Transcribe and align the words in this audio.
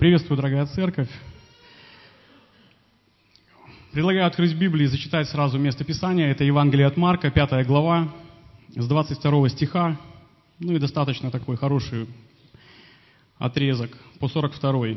Приветствую, 0.00 0.38
дорогая 0.38 0.64
церковь. 0.64 1.10
Предлагаю 3.92 4.26
открыть 4.28 4.54
Библию 4.54 4.86
и 4.86 4.90
зачитать 4.90 5.28
сразу 5.28 5.58
место 5.58 5.84
Писания. 5.84 6.30
Это 6.30 6.42
Евангелие 6.42 6.86
от 6.86 6.96
Марка, 6.96 7.30
5 7.30 7.66
глава, 7.66 8.10
с 8.74 8.88
22 8.88 9.50
стиха. 9.50 10.00
Ну 10.58 10.72
и 10.72 10.78
достаточно 10.78 11.30
такой 11.30 11.58
хороший 11.58 12.06
отрезок 13.36 13.90
по 14.18 14.28
42. 14.28 14.96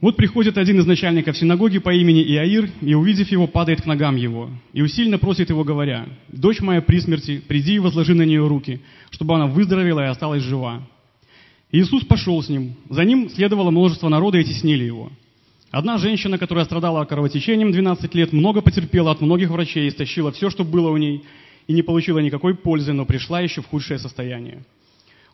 Вот 0.00 0.16
приходит 0.16 0.58
один 0.58 0.80
из 0.80 0.86
начальников 0.86 1.36
синагоги 1.36 1.78
по 1.78 1.94
имени 1.94 2.24
Иаир, 2.24 2.68
и, 2.80 2.94
увидев 2.94 3.28
его, 3.28 3.46
падает 3.46 3.82
к 3.82 3.86
ногам 3.86 4.16
его, 4.16 4.50
и 4.72 4.82
усильно 4.82 5.18
просит 5.18 5.50
его, 5.50 5.62
говоря, 5.62 6.08
«Дочь 6.26 6.58
моя 6.58 6.82
при 6.82 6.98
смерти, 6.98 7.38
приди 7.38 7.74
и 7.74 7.78
возложи 7.78 8.14
на 8.14 8.22
нее 8.22 8.44
руки, 8.44 8.80
чтобы 9.10 9.36
она 9.36 9.46
выздоровела 9.46 10.00
и 10.00 10.08
осталась 10.08 10.42
жива». 10.42 10.82
Иисус 11.72 12.04
пошел 12.04 12.42
с 12.42 12.48
ним. 12.48 12.74
За 12.88 13.04
ним 13.04 13.30
следовало 13.30 13.70
множество 13.70 14.08
народа 14.08 14.38
и 14.38 14.44
теснили 14.44 14.84
его. 14.84 15.10
Одна 15.70 15.98
женщина, 15.98 16.36
которая 16.36 16.64
страдала 16.64 17.04
кровотечением 17.04 17.70
12 17.70 18.14
лет, 18.14 18.32
много 18.32 18.60
потерпела 18.60 19.12
от 19.12 19.20
многих 19.20 19.50
врачей, 19.50 19.88
истощила 19.88 20.32
все, 20.32 20.50
что 20.50 20.64
было 20.64 20.90
у 20.90 20.96
ней, 20.96 21.22
и 21.68 21.72
не 21.72 21.82
получила 21.82 22.18
никакой 22.18 22.56
пользы, 22.56 22.92
но 22.92 23.04
пришла 23.04 23.40
еще 23.40 23.62
в 23.62 23.66
худшее 23.66 23.98
состояние. 23.98 24.64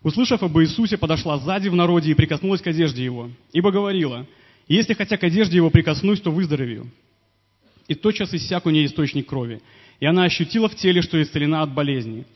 Услышав 0.03 0.43
об 0.43 0.59
Иисусе, 0.59 0.99
подошла 0.99 1.39
сзади 1.39 1.69
в 1.69 1.75
народе 1.75 2.11
и 2.11 2.15
прикоснулась 2.15 2.61
к 2.61 2.67
одежде 2.67 3.03
его, 3.03 3.31
ибо 3.53 3.71
говорила– 3.71 4.27
если 4.69 4.95
хотя 4.95 5.17
к 5.17 5.25
одежде 5.25 5.57
его 5.57 5.71
прикоснусь, 5.71 6.21
то 6.21 6.31
выздоровею. 6.31 6.91
И 7.87 7.95
тотчас 7.95 8.35
иссяк 8.35 8.67
у 8.67 8.71
нее 8.71 8.87
источник 8.87 9.27
крови. 9.27 9.61
И 10.01 10.07
она 10.07 10.25
ощутила 10.25 10.69
в 10.69 10.75
теле, 10.75 11.03
что 11.03 11.23
исцелена 11.23 11.63
от 11.63 11.73
болезни. 11.73 12.27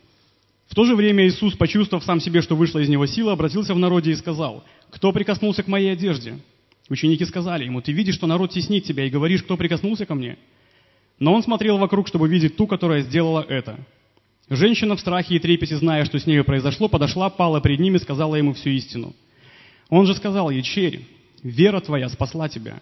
В 0.71 0.75
то 0.77 0.85
же 0.85 0.95
время 0.95 1.27
Иисус, 1.27 1.55
почувствовав 1.55 2.05
сам 2.05 2.21
себе, 2.21 2.41
что 2.43 2.55
вышла 2.55 2.79
из 2.79 2.89
него 2.89 3.05
сила, 3.05 3.33
обратился 3.33 3.75
в 3.75 3.79
народе 3.81 4.13
и 4.13 4.15
сказал, 4.15 4.63
«Кто 4.91 5.11
прикоснулся 5.13 5.65
к 5.65 5.67
моей 5.67 5.93
одежде?» 5.93 6.39
Ученики 6.89 7.25
сказали 7.25 7.65
ему, 7.65 7.83
«Ты 7.83 7.91
видишь, 7.91 8.15
что 8.15 8.29
народ 8.29 8.53
теснит 8.53 8.85
тебя, 8.85 9.05
и 9.05 9.11
говоришь, 9.11 9.43
кто 9.43 9.57
прикоснулся 9.57 10.07
ко 10.07 10.15
мне?» 10.15 10.39
Но 11.19 11.35
он 11.35 11.43
смотрел 11.43 11.77
вокруг, 11.77 12.07
чтобы 12.07 12.29
видеть 12.29 12.57
ту, 12.57 12.69
которая 12.69 13.03
сделала 13.03 13.45
это. 13.49 13.81
Женщина 14.49 14.95
в 14.95 15.01
страхе 15.01 15.35
и 15.35 15.39
трепете, 15.41 15.77
зная, 15.77 16.05
что 16.05 16.21
с 16.21 16.27
нею 16.27 16.45
произошло, 16.45 16.89
подошла, 16.89 17.31
пала 17.31 17.61
перед 17.61 17.81
ним 17.81 17.97
и 17.97 17.99
сказала 17.99 18.37
ему 18.37 18.53
всю 18.55 18.71
истину. 18.71 19.13
Он 19.89 20.07
же 20.07 20.15
сказал 20.15 20.51
ей, 20.51 20.63
«Черь, 20.63 21.01
Вера 21.43 21.81
твоя 21.81 22.09
спасла 22.09 22.49
тебя. 22.49 22.81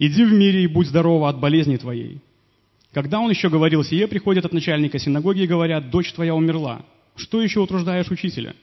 Иди 0.00 0.24
в 0.24 0.32
мире 0.32 0.64
и 0.64 0.66
будь 0.66 0.88
здорова 0.88 1.28
от 1.28 1.38
болезни 1.38 1.76
твоей. 1.76 2.18
Когда 2.92 3.20
он 3.20 3.30
еще 3.30 3.48
говорил 3.48 3.84
сие, 3.84 4.08
приходят 4.08 4.44
от 4.44 4.52
начальника 4.52 4.98
синагоги 4.98 5.42
и 5.42 5.46
говорят, 5.46 5.90
дочь 5.90 6.12
твоя 6.12 6.34
умерла. 6.34 6.84
Что 7.18 7.42
еще 7.42 7.60
утруждаешь 7.60 8.10
учителя? 8.10 8.54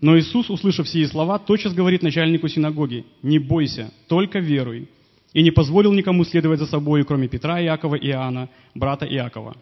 Но 0.00 0.18
Иисус, 0.18 0.50
услышав 0.50 0.88
сие 0.88 1.06
слова, 1.06 1.38
тотчас 1.38 1.72
говорит 1.72 2.02
начальнику 2.02 2.48
синагоги, 2.48 3.06
не 3.22 3.38
бойся, 3.38 3.92
только 4.08 4.40
веруй. 4.40 4.88
И 5.32 5.42
не 5.42 5.50
позволил 5.50 5.92
никому 5.92 6.24
следовать 6.24 6.58
за 6.58 6.66
собой, 6.66 7.04
кроме 7.04 7.28
Петра, 7.28 7.62
Иакова 7.62 7.94
и 7.94 8.08
Иоанна, 8.08 8.48
брата 8.74 9.06
Иакова. 9.06 9.56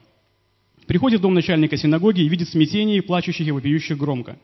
Приходит 0.86 1.20
в 1.20 1.22
дом 1.22 1.34
начальника 1.34 1.76
синагоги 1.76 2.22
и 2.22 2.28
видит 2.28 2.48
смятение 2.48 2.98
и 2.98 3.02
плачущих 3.02 3.46
и 3.46 3.52
вопиющих 3.52 3.96
громко. 3.96 4.38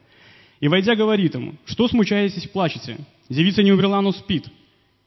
И, 0.60 0.68
войдя, 0.68 0.94
говорит 0.94 1.34
ему, 1.34 1.54
что 1.64 1.88
смущаетесь 1.88 2.44
и 2.44 2.48
плачете? 2.48 2.98
Девица 3.28 3.62
не 3.62 3.72
умерла, 3.72 4.00
но 4.02 4.12
спит 4.12 4.46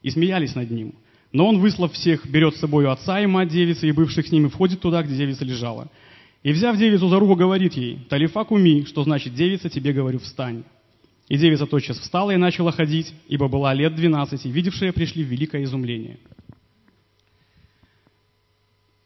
и 0.02 0.10
смеялись 0.10 0.56
над 0.56 0.72
ним. 0.72 0.94
Но 1.32 1.48
он, 1.48 1.60
выслав 1.60 1.94
всех, 1.94 2.28
берет 2.28 2.56
с 2.56 2.60
собой 2.60 2.92
отца 2.92 3.22
и 3.22 3.26
мать 3.26 3.50
девицы, 3.50 3.88
и 3.88 3.92
бывших 3.92 4.28
с 4.28 4.32
ними, 4.32 4.48
входит 4.48 4.82
туда, 4.82 5.04
где 5.04 5.16
девица 5.16 5.45
лежала. 5.45 5.90
И, 6.44 6.52
взяв 6.53 6.78
девицу 6.78 7.08
за 7.08 7.20
руку, 7.20 7.36
говорит 7.36 7.73
ей, 7.73 8.00
«Талифа 8.09 8.44
куми», 8.44 8.86
что 8.86 9.03
значит 9.03 9.36
«девица, 9.36 9.70
тебе 9.70 9.94
говорю, 9.94 10.20
встань». 10.20 10.64
И 11.30 11.38
девица 11.38 11.66
тотчас 11.66 12.00
встала 12.00 12.31
и 12.31 12.38
начала 12.38 12.72
ходить, 12.72 13.14
ибо 13.28 13.48
была 13.48 13.73
лет 13.73 13.95
двенадцати, 13.95 14.48
видевшие 14.48 14.92
пришли 14.92 15.23
в 15.23 15.28
великое 15.28 15.64
изумление. 15.64 16.17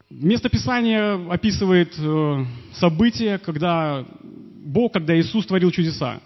Место 0.10 0.50
Писания 0.50 1.30
описывает 1.30 1.94
э, 1.98 2.46
событие, 2.74 3.38
когда 3.38 4.06
Бог, 4.64 4.94
когда 4.94 5.20
Иисус 5.20 5.46
творил 5.46 5.72
чудеса. 5.72 6.22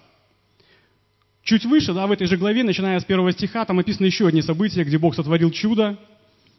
Чуть 1.44 1.66
выше, 1.66 1.94
да, 1.94 2.06
в 2.06 2.12
этой 2.12 2.28
же 2.28 2.38
главе, 2.38 2.64
начиная 2.64 3.00
с 3.00 3.04
первого 3.04 3.32
стиха, 3.32 3.66
там 3.66 3.80
описано 3.80 4.06
еще 4.06 4.28
одни 4.28 4.44
события, 4.44 4.84
где 4.84 5.00
Бог 5.00 5.16
сотворил 5.16 5.50
чудо. 5.50 5.98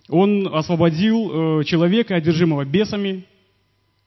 Он 0.08 0.52
освободил 0.52 1.60
э, 1.60 1.64
человека, 1.64 2.16
одержимого 2.16 2.64
бесами, 2.64 3.24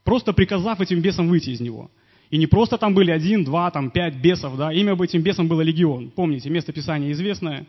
просто 0.04 0.34
приказав 0.34 0.82
этим 0.82 1.02
бесам 1.02 1.28
выйти 1.28 1.52
из 1.52 1.62
него. 1.62 1.90
И 2.30 2.38
не 2.38 2.48
просто 2.48 2.78
там 2.78 2.94
были 2.94 3.12
один, 3.12 3.44
два, 3.44 3.70
там 3.72 3.92
пять 3.92 4.16
бесов, 4.16 4.58
да, 4.58 4.74
имя 4.74 4.96
бы 4.96 5.06
этим 5.06 5.22
бесам 5.22 5.48
было 5.48 5.62
легион. 5.62 6.10
Помните, 6.10 6.50
место 6.50 6.74
Писания 6.74 7.12
известное. 7.12 7.68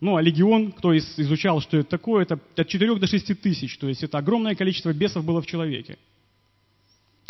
Ну, 0.00 0.16
а 0.16 0.20
легион, 0.20 0.72
кто 0.72 0.96
изучал, 0.98 1.60
что 1.60 1.78
это 1.78 1.88
такое, 1.88 2.24
это 2.24 2.38
от 2.56 2.68
4 2.68 2.96
до 2.96 3.06
6 3.06 3.40
тысяч, 3.40 3.78
то 3.78 3.86
есть 3.86 4.02
это 4.02 4.18
огромное 4.18 4.56
количество 4.56 4.92
бесов 4.92 5.24
было 5.24 5.40
в 5.40 5.46
человеке. 5.46 5.96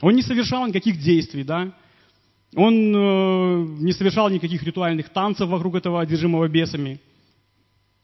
Он 0.00 0.14
не 0.14 0.22
совершал 0.22 0.66
никаких 0.66 0.98
действий, 0.98 1.44
да, 1.44 1.72
он 2.54 2.74
э, 2.94 3.66
не 3.80 3.92
совершал 3.92 4.30
никаких 4.30 4.62
ритуальных 4.62 5.10
танцев 5.10 5.48
вокруг 5.48 5.74
этого 5.74 6.00
одержимого 6.00 6.48
бесами, 6.48 6.98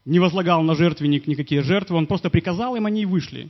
не 0.05 0.19
возлагал 0.19 0.61
на 0.63 0.75
жертвенник 0.75 1.27
никакие 1.27 1.61
жертвы, 1.61 1.97
он 1.97 2.07
просто 2.07 2.29
приказал 2.29 2.75
им, 2.75 2.85
они 2.85 3.01
и 3.01 3.05
вышли. 3.05 3.49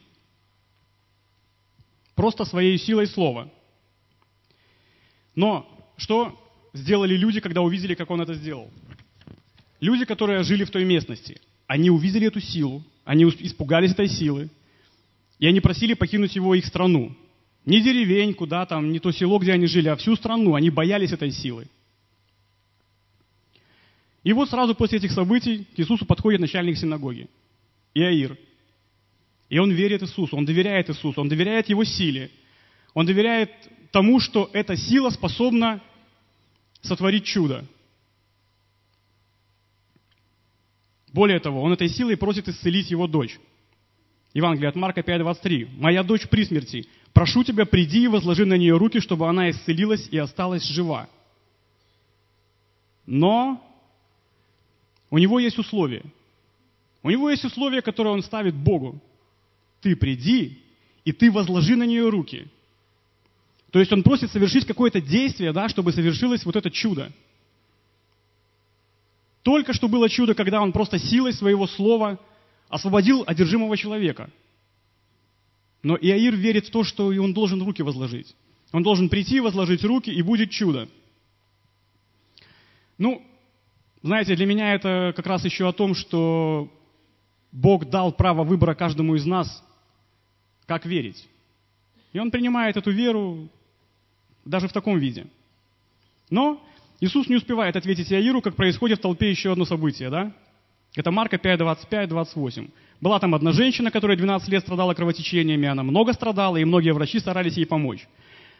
Просто 2.19 2.43
своей 2.43 2.77
силой 2.77 3.07
слова. 3.07 3.49
Но 5.35 5.65
что 5.95 6.37
сделали 6.73 7.15
люди, 7.15 7.39
когда 7.39 7.61
увидели, 7.61 7.95
как 7.95 8.11
он 8.11 8.19
это 8.19 8.33
сделал? 8.33 8.69
Люди, 9.79 10.03
которые 10.03 10.43
жили 10.43 10.65
в 10.65 10.69
той 10.69 10.83
местности, 10.83 11.39
они 11.65 11.89
увидели 11.89 12.27
эту 12.27 12.41
силу, 12.41 12.83
они 13.05 13.23
испугались 13.23 13.93
этой 13.93 14.09
силы, 14.09 14.49
и 15.39 15.47
они 15.47 15.61
просили 15.61 15.93
покинуть 15.93 16.35
его 16.35 16.55
их 16.55 16.65
страну. 16.65 17.15
Не 17.63 17.79
деревень, 17.79 18.33
куда 18.33 18.65
там, 18.65 18.91
не 18.91 18.99
то 18.99 19.13
село, 19.13 19.39
где 19.39 19.53
они 19.53 19.67
жили, 19.67 19.87
а 19.87 19.95
всю 19.95 20.17
страну. 20.17 20.55
Они 20.55 20.69
боялись 20.69 21.13
этой 21.13 21.31
силы. 21.31 21.69
И 24.25 24.33
вот 24.33 24.49
сразу 24.49 24.75
после 24.75 24.97
этих 24.97 25.13
событий 25.13 25.65
к 25.73 25.79
Иисусу 25.79 26.05
подходит 26.05 26.41
начальник 26.41 26.77
синагоги, 26.77 27.29
Иаир. 27.93 28.37
И 29.49 29.57
он 29.57 29.71
верит 29.71 30.03
Иисусу, 30.03 30.37
он 30.37 30.45
доверяет 30.45 30.89
Иисусу, 30.89 31.21
он 31.21 31.27
доверяет 31.27 31.69
Его 31.69 31.83
силе. 31.83 32.31
Он 32.93 33.05
доверяет 33.05 33.51
тому, 33.91 34.19
что 34.19 34.49
эта 34.53 34.75
сила 34.75 35.09
способна 35.09 35.81
сотворить 36.81 37.25
чудо. 37.25 37.65
Более 41.11 41.39
того, 41.39 41.61
он 41.61 41.73
этой 41.73 41.89
силой 41.89 42.17
просит 42.17 42.47
исцелить 42.47 42.91
его 42.91 43.07
дочь. 43.07 43.39
Евангелие 44.33 44.69
от 44.69 44.75
Марка 44.75 45.01
5.23. 45.01 45.69
«Моя 45.79 46.03
дочь 46.03 46.27
при 46.29 46.45
смерти. 46.45 46.87
Прошу 47.13 47.43
тебя, 47.43 47.65
приди 47.65 48.03
и 48.03 48.07
возложи 48.07 48.45
на 48.45 48.55
нее 48.55 48.77
руки, 48.77 48.99
чтобы 48.99 49.27
она 49.27 49.49
исцелилась 49.49 50.07
и 50.09 50.17
осталась 50.19 50.63
жива». 50.63 51.09
Но 53.07 53.59
у 55.09 55.17
него 55.17 55.39
есть 55.39 55.57
условия. 55.57 56.03
У 57.01 57.09
него 57.09 57.31
есть 57.31 57.43
условия, 57.43 57.81
которые 57.81 58.13
он 58.13 58.21
ставит 58.21 58.53
Богу. 58.53 59.01
Ты 59.81 59.95
приди, 59.95 60.61
и 61.05 61.11
ты 61.11 61.31
возложи 61.31 61.75
на 61.75 61.83
нее 61.83 62.09
руки. 62.09 62.47
То 63.71 63.79
есть 63.79 63.91
он 63.91 64.03
просит 64.03 64.31
совершить 64.31 64.65
какое-то 64.65 64.99
действие, 64.99 65.53
да, 65.53 65.69
чтобы 65.69 65.91
совершилось 65.91 66.43
вот 66.45 66.55
это 66.55 66.71
чудо. 66.71 67.11
Только 69.43 69.73
что 69.73 69.87
было 69.87 70.09
чудо, 70.09 70.33
когда 70.33 70.61
он 70.61 70.71
просто 70.71 70.99
силой 70.99 71.33
своего 71.33 71.67
слова 71.67 72.19
освободил 72.67 73.23
одержимого 73.25 73.77
человека. 73.77 74.29
Но 75.81 75.95
Иаир 75.95 76.35
верит 76.35 76.67
в 76.67 76.71
то, 76.71 76.83
что 76.83 77.11
и 77.11 77.17
он 77.17 77.33
должен 77.33 77.61
руки 77.61 77.81
возложить. 77.81 78.35
Он 78.71 78.83
должен 78.83 79.09
прийти, 79.09 79.39
возложить 79.39 79.83
руки, 79.83 80.11
и 80.11 80.21
будет 80.21 80.51
чудо. 80.51 80.89
Ну, 82.97 83.25
знаете, 84.03 84.35
для 84.35 84.45
меня 84.45 84.73
это 84.75 85.13
как 85.15 85.25
раз 85.25 85.45
еще 85.45 85.67
о 85.67 85.73
том, 85.73 85.95
что 85.95 86.71
Бог 87.51 87.89
дал 87.89 88.11
право 88.11 88.43
выбора 88.43 88.75
каждому 88.75 89.15
из 89.15 89.25
нас, 89.25 89.63
как 90.69 90.85
верить. 90.85 91.27
И 92.13 92.19
он 92.19 92.29
принимает 92.29 92.77
эту 92.77 92.91
веру 92.91 93.49
даже 94.45 94.67
в 94.67 94.71
таком 94.71 94.99
виде. 94.99 95.25
Но 96.29 96.61
Иисус 96.99 97.27
не 97.27 97.37
успевает 97.37 97.75
ответить 97.75 98.11
Иаиру, 98.11 98.39
как 98.43 98.55
происходит 98.55 98.99
в 98.99 99.01
толпе 99.01 99.31
еще 99.31 99.51
одно 99.51 99.65
событие, 99.65 100.11
да? 100.11 100.31
Это 100.95 101.09
Марка 101.09 101.39
5, 101.39 101.57
25, 101.57 102.09
28. 102.09 102.67
Была 103.01 103.19
там 103.19 103.33
одна 103.33 103.51
женщина, 103.51 103.89
которая 103.89 104.15
12 104.15 104.47
лет 104.49 104.61
страдала 104.61 104.93
кровотечениями, 104.93 105.67
она 105.67 105.81
много 105.81 106.13
страдала, 106.13 106.57
и 106.57 106.65
многие 106.65 106.93
врачи 106.93 107.17
старались 107.19 107.57
ей 107.57 107.65
помочь. 107.65 108.07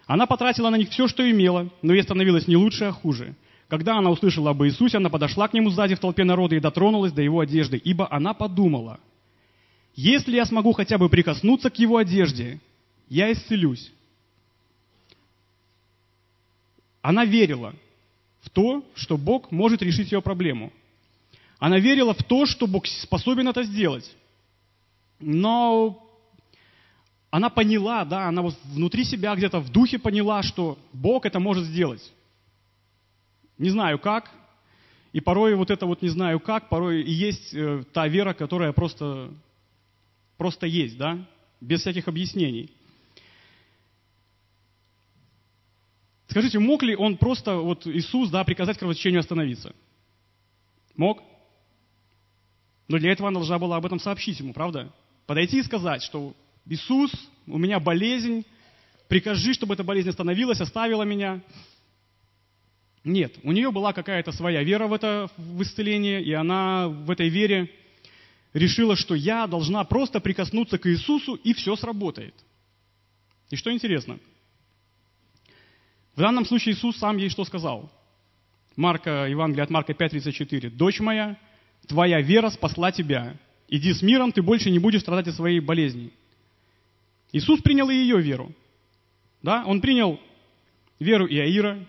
Она 0.08 0.26
потратила 0.26 0.72
на 0.72 0.78
них 0.78 0.90
все, 0.90 1.08
что 1.08 1.30
имела, 1.30 1.70
но 1.84 1.94
ей 1.94 2.02
становилось 2.02 2.48
не 2.48 2.56
лучше, 2.56 2.86
а 2.86 2.92
хуже. 2.92 3.36
Когда 3.68 4.00
она 4.00 4.10
услышала 4.10 4.50
об 4.50 4.64
Иисусе, 4.64 4.98
она 4.98 5.10
подошла 5.10 5.48
к 5.48 5.54
нему 5.54 5.70
сзади 5.70 5.94
в 5.94 6.00
толпе 6.00 6.24
народа 6.24 6.56
и 6.56 6.60
дотронулась 6.60 7.12
до 7.12 7.22
его 7.22 7.42
одежды, 7.42 7.78
ибо 7.78 8.08
она 8.10 8.34
подумала, 8.34 9.00
если 10.01 10.36
я 10.36 10.46
смогу 10.46 10.72
хотя 10.72 10.98
бы 10.98 11.10
прикоснуться 11.10 11.69
к 11.69 11.78
его 11.78 11.98
одежде, 11.98 12.62
я 13.10 13.31
исцелюсь. 13.34 13.92
Она 17.01 17.25
верила 17.25 17.74
в 18.40 18.50
то, 18.50 18.84
что 18.96 19.18
Бог 19.18 19.51
может 19.51 19.81
решить 19.81 20.12
ее 20.12 20.22
проблему. 20.22 20.72
Она 21.57 21.80
верила 21.80 22.13
в 22.13 22.24
то, 22.24 22.46
что 22.46 22.66
Бог 22.66 22.88
способен 22.88 23.50
это 23.50 23.63
сделать. 23.63 24.10
Но 25.19 26.01
она 27.30 27.50
поняла, 27.50 28.06
да, 28.06 28.30
она 28.30 28.42
вот 28.42 28.56
внутри 28.63 29.04
себя 29.04 29.36
где-то 29.36 29.60
в 29.60 29.69
духе 29.69 30.00
поняла, 30.00 30.44
что 30.44 30.78
Бог 30.94 31.25
это 31.25 31.42
может 31.42 31.66
сделать. 31.66 32.13
Не 33.57 33.69
знаю 33.69 34.00
как, 34.00 34.31
и 35.12 35.19
порой 35.19 35.56
вот 35.56 35.72
это 35.72 35.86
вот 35.86 36.01
не 36.01 36.10
знаю 36.10 36.40
как, 36.40 36.69
порой 36.69 37.01
и 37.01 37.12
есть 37.12 37.54
э, 37.54 37.84
та 37.92 38.07
вера, 38.07 38.34
которая 38.34 38.72
просто, 38.72 39.31
просто 40.39 40.65
есть, 40.65 40.97
да, 40.97 41.27
без 41.59 41.81
всяких 41.81 42.07
объяснений. 42.07 42.71
Скажите, 46.30 46.59
мог 46.59 46.81
ли 46.81 46.95
он 46.95 47.18
просто, 47.18 47.57
вот 47.57 47.86
Иисус, 47.86 48.30
да, 48.30 48.45
приказать 48.45 48.77
кровотечению 48.77 49.19
остановиться? 49.19 49.75
Мог? 50.95 51.21
Но 52.88 53.00
для 53.00 53.12
этого 53.12 53.27
она 53.27 53.39
должна 53.39 53.59
была 53.59 53.75
об 53.75 53.86
этом 53.86 54.00
сообщить 54.00 54.39
ему, 54.39 54.53
правда? 54.53 54.94
Подойти 55.25 55.59
и 55.59 55.63
сказать, 55.63 56.03
что 56.03 56.33
Иисус, 56.65 57.12
у 57.45 57.57
меня 57.57 57.81
болезнь, 57.81 58.45
прикажи, 59.09 59.53
чтобы 59.53 59.74
эта 59.74 59.83
болезнь 59.83 60.09
остановилась, 60.09 60.62
оставила 60.62 61.03
меня. 61.03 61.41
Нет, 63.03 63.36
у 63.44 63.51
нее 63.51 63.71
была 63.71 63.91
какая-то 63.91 64.31
своя 64.31 64.63
вера 64.63 64.88
в 64.88 64.94
это 64.94 65.30
в 65.36 65.62
исцеление, 65.63 66.24
и 66.24 66.31
она 66.31 66.88
в 66.88 67.12
этой 67.12 67.27
вере 67.27 67.69
решила, 68.54 68.96
что 68.96 69.16
я 69.16 69.48
должна 69.48 69.84
просто 69.84 70.19
прикоснуться 70.19 70.78
к 70.78 70.90
Иисусу, 70.90 71.36
и 71.36 71.54
все 71.54 71.75
сработает. 71.75 72.34
И 73.50 73.56
что 73.56 73.72
интересно, 73.72 74.19
в 76.16 76.19
данном 76.19 76.46
случае 76.46 76.75
Иисус 76.75 76.98
сам 76.98 77.18
ей 77.18 77.30
что 77.30 77.46
сказал? 77.46 77.92
Марка, 78.75 79.25
Евангелие 79.28 79.63
от 79.63 79.69
Марка 79.69 79.94
5.34. 79.94 80.69
«Дочь 80.69 81.00
моя, 81.00 81.38
твоя 81.88 82.22
вера 82.22 82.50
спасла 82.50 82.92
тебя. 82.92 83.38
Иди 83.68 83.94
с 83.94 84.01
миром, 84.01 84.31
ты 84.31 84.42
больше 84.42 84.72
не 84.72 84.80
будешь 84.80 85.01
страдать 85.01 85.28
от 85.28 85.36
своей 85.36 85.60
болезни». 85.60 86.12
Иисус 87.31 87.62
принял 87.62 87.90
и 87.90 87.96
ее 87.96 88.19
веру. 88.22 88.54
Да? 89.42 89.63
Он 89.66 89.81
принял 89.81 90.19
веру 91.00 91.28
Иаира, 91.28 91.86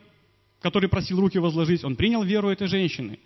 который 0.61 0.89
просил 0.89 1.21
руки 1.21 1.39
возложить. 1.39 1.85
Он 1.85 1.97
принял 1.97 2.23
веру 2.23 2.51
этой 2.51 2.69
женщины, 2.69 3.19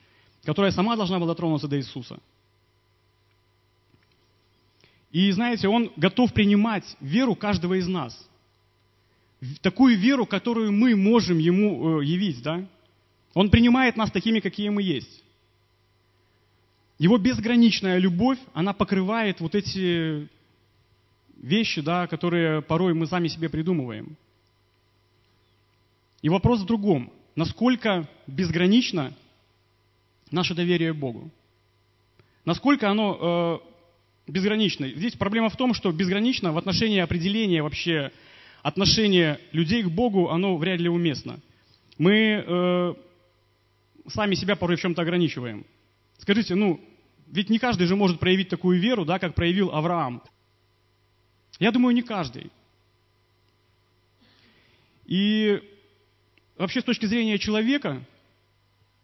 которая 0.45 0.71
сама 0.71 0.97
должна 0.97 1.19
была 1.19 1.29
дотронуться 1.29 1.69
до 1.69 1.77
Иисуса. 1.77 2.19
И 5.15 5.31
знаете, 5.31 5.69
он 5.69 5.93
готов 5.95 6.33
принимать 6.33 6.97
веру 7.01 7.37
каждого 7.37 7.75
из 7.75 7.87
нас. 7.87 8.29
Такую 9.63 9.97
веру, 9.97 10.27
которую 10.27 10.73
мы 10.73 10.97
можем 10.97 11.39
ему 11.39 12.01
э, 12.01 12.05
явить, 12.05 12.43
да? 12.43 12.67
Он 13.33 13.49
принимает 13.49 13.97
нас 13.97 14.11
такими, 14.11 14.41
какие 14.41 14.71
мы 14.71 14.83
есть. 14.83 15.23
Его 16.99 17.17
безграничная 17.17 17.99
любовь, 17.99 18.41
она 18.55 18.73
покрывает 18.73 19.41
вот 19.41 19.55
эти 19.55 20.29
вещи, 21.37 21.81
да, 21.81 22.09
которые 22.09 22.61
порой 22.61 22.93
мы 22.93 23.07
сами 23.07 23.29
себе 23.29 23.49
придумываем. 23.49 24.17
И 26.23 26.29
вопрос 26.29 26.63
в 26.63 26.67
другом. 26.67 27.13
Насколько 27.37 28.09
безгранично 28.27 29.15
наше 30.33 30.57
доверие 30.57 30.93
Богу? 30.93 31.31
Насколько 32.45 32.91
оно 32.91 33.61
э, 33.63 33.74
безгранично? 34.27 34.89
Здесь 34.89 35.15
проблема 35.15 35.49
в 35.49 35.57
том, 35.57 35.75
что 35.75 35.93
безгранично 35.93 36.53
в 36.53 36.59
отношении 36.59 36.99
определения 36.99 37.63
вообще 37.63 38.11
отношения 38.63 39.39
людей 39.53 39.83
к 39.83 39.89
Богу, 39.89 40.31
оно 40.31 40.57
вряд 40.57 40.81
ли 40.81 40.89
уместно. 40.89 41.41
Мы 41.99 42.45
э, 42.47 42.95
сами 44.09 44.35
себя 44.35 44.57
порой 44.57 44.77
в 44.77 44.81
чем-то 44.81 45.03
ограничиваем. 45.03 45.67
Скажите, 46.19 46.55
ну, 46.55 46.81
ведь 47.27 47.51
не 47.51 47.59
каждый 47.59 47.87
же 47.87 47.97
может 47.97 48.19
проявить 48.19 48.49
такую 48.49 48.81
веру, 48.81 49.05
да, 49.05 49.19
как 49.19 49.35
проявил 49.35 49.71
Авраам. 49.71 50.23
Я 51.59 51.71
думаю, 51.71 51.95
не 51.95 52.03
каждый. 52.03 52.51
И 55.07 55.63
вообще 56.57 56.81
с 56.81 56.85
точки 56.85 57.07
зрения 57.07 57.39
человека, 57.39 58.03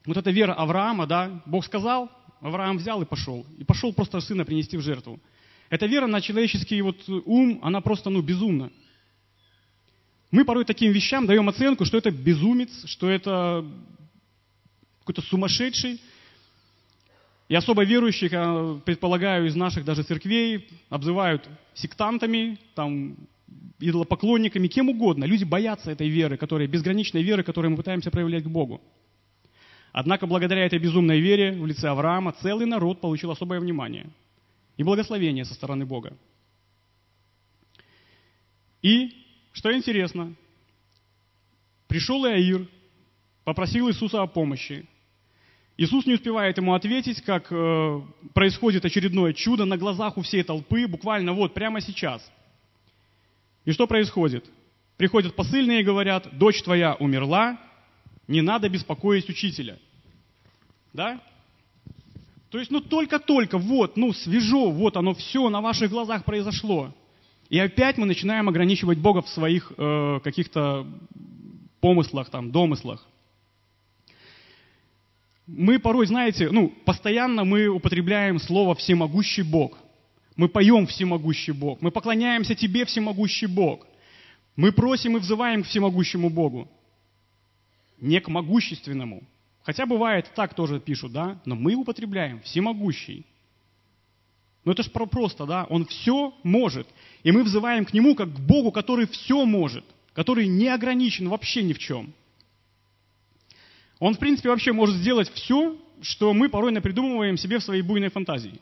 вот 0.07 0.17
эта 0.17 0.31
вера 0.31 0.55
Авраама, 0.55 1.07
да, 1.07 1.43
Бог 1.47 1.65
сказал, 1.65 2.11
Авраам 2.41 2.79
взял 2.79 3.03
и 3.03 3.05
пошел. 3.05 3.47
И 3.59 3.65
пошел 3.65 3.93
просто 3.93 4.21
сына 4.21 4.45
принести 4.45 4.77
в 4.77 4.83
жертву. 4.83 5.21
Эта 5.69 5.87
вера 5.87 6.07
на 6.07 6.21
человеческий 6.21 6.81
вот 6.83 6.97
ум, 7.09 7.61
она 7.63 7.81
просто, 7.81 8.11
ну, 8.11 8.23
безумна. 8.23 8.71
Мы 10.31 10.45
порой 10.45 10.65
таким 10.65 10.93
вещам 10.93 11.27
даем 11.27 11.49
оценку, 11.49 11.85
что 11.85 11.99
это 11.99 12.11
безумец, 12.11 12.87
что 12.87 13.09
это 13.09 13.65
какой-то 15.01 15.23
сумасшедший. 15.23 16.01
И 17.49 17.55
особо 17.55 17.85
верующих, 17.85 18.33
я 18.33 18.81
предполагаю, 18.85 19.47
из 19.47 19.57
наших 19.57 19.85
даже 19.85 20.05
церквей 20.05 20.69
обзывают 20.89 21.49
сектантами, 21.75 22.59
там, 22.75 23.17
идолопоклонниками, 23.81 24.69
кем 24.69 24.89
угодно. 24.89 25.25
Люди 25.25 25.45
боятся 25.45 25.91
этой 25.91 26.09
веры, 26.09 26.37
которая, 26.37 26.69
безграничной 26.69 27.23
веры, 27.23 27.43
которую 27.43 27.73
мы 27.73 27.77
пытаемся 27.77 28.11
проявлять 28.11 28.45
к 28.45 28.49
Богу. 28.49 28.81
Однако 29.93 30.27
благодаря 30.27 30.65
этой 30.65 30.79
безумной 30.79 31.21
вере 31.21 31.53
в 31.53 31.67
лице 31.67 31.89
Авраама 31.89 32.33
целый 32.33 32.67
народ 32.67 33.01
получил 33.01 33.31
особое 33.31 33.61
внимание 33.61 34.07
и 34.77 34.83
благословение 34.83 35.45
со 35.45 35.55
стороны 35.55 35.85
Бога. 35.85 36.17
И, 38.83 39.13
что 39.53 39.75
интересно, 39.77 40.35
пришел 41.89 42.25
Иаир, 42.25 42.67
попросил 43.45 43.89
Иисуса 43.91 44.23
о 44.23 44.27
помощи. 44.27 44.87
Иисус 45.77 46.07
не 46.07 46.15
успевает 46.15 46.57
ему 46.57 46.75
ответить, 46.75 47.23
как 47.23 47.51
э, 47.51 48.01
происходит 48.33 48.85
очередное 48.85 49.33
чудо 49.33 49.65
на 49.65 49.77
глазах 49.77 50.19
у 50.19 50.23
всей 50.23 50.43
толпы, 50.43 50.87
буквально 50.87 51.33
вот 51.33 51.53
прямо 51.53 51.81
сейчас. 51.81 52.31
И 53.65 53.73
что 53.73 53.87
происходит? 53.87 54.45
Приходят 54.97 55.35
посыльные 55.35 55.81
и 55.81 55.85
говорят, 55.85 56.29
дочь 56.39 56.63
твоя 56.63 56.95
умерла, 56.95 57.59
не 58.31 58.43
надо 58.43 58.69
беспокоить 58.69 59.29
учителя. 59.29 59.79
Да? 60.93 61.21
То 62.51 62.59
есть, 62.59 62.71
ну 62.71 62.81
только-только, 62.81 63.59
вот, 63.59 63.97
ну 63.97 64.13
свежо, 64.13 64.71
вот 64.71 64.97
оно 64.97 65.15
все 65.15 65.49
на 65.51 65.61
ваших 65.61 65.91
глазах 65.91 66.25
произошло. 66.25 66.95
И 67.49 67.59
опять 67.59 67.99
мы 67.99 68.07
начинаем 68.07 68.49
ограничивать 68.49 68.99
Бога 68.99 69.23
в 69.23 69.29
своих 69.29 69.73
э, 69.77 70.21
каких-то 70.25 70.87
помыслах, 71.81 72.31
там, 72.31 72.51
домыслах 72.51 73.07
мы 75.57 75.79
порой, 75.79 76.07
знаете, 76.07 76.49
ну, 76.51 76.73
постоянно 76.85 77.45
мы 77.45 77.67
употребляем 77.67 78.39
слово 78.39 78.75
«всемогущий 78.75 79.43
Бог». 79.43 79.77
Мы 80.37 80.49
поем 80.49 80.87
«всемогущий 80.87 81.53
Бог». 81.53 81.83
Мы 81.83 81.91
поклоняемся 81.91 82.55
Тебе, 82.55 82.85
всемогущий 82.85 83.47
Бог. 83.47 83.87
Мы 84.57 84.73
просим 84.73 85.17
и 85.17 85.21
взываем 85.21 85.63
к 85.63 85.67
всемогущему 85.67 86.31
Богу. 86.31 86.69
Не 88.01 88.21
к 88.21 88.29
могущественному. 88.29 89.23
Хотя 89.63 89.87
бывает, 89.87 90.31
так 90.35 90.55
тоже 90.55 90.81
пишут, 90.81 91.13
да? 91.13 91.39
Но 91.45 91.55
мы 91.55 91.75
употребляем 91.75 92.41
«всемогущий». 92.41 93.27
Ну 94.65 94.73
это 94.73 94.83
же 94.83 94.91
просто, 94.91 95.47
да? 95.47 95.67
Он 95.71 95.87
все 95.87 96.35
может. 96.43 96.87
И 97.23 97.33
мы 97.33 97.43
взываем 97.43 97.85
к 97.85 97.95
Нему 97.95 98.15
как 98.15 98.33
к 98.35 98.39
Богу, 98.41 98.73
который 98.73 99.07
все 99.07 99.45
может, 99.45 99.85
который 100.13 100.47
не 100.47 100.69
ограничен 100.69 101.29
вообще 101.29 101.63
ни 101.63 101.73
в 101.73 101.79
чем. 101.79 102.13
Он, 103.99 104.15
в 104.15 104.19
принципе, 104.19 104.49
вообще 104.49 104.73
может 104.73 104.97
сделать 104.97 105.31
все, 105.33 105.77
что 106.03 106.33
мы 106.33 106.49
порой 106.49 106.73
напридумываем 106.73 107.37
себе 107.37 107.59
в 107.59 107.63
своей 107.63 107.83
буйной 107.83 108.09
фантазии. 108.09 108.61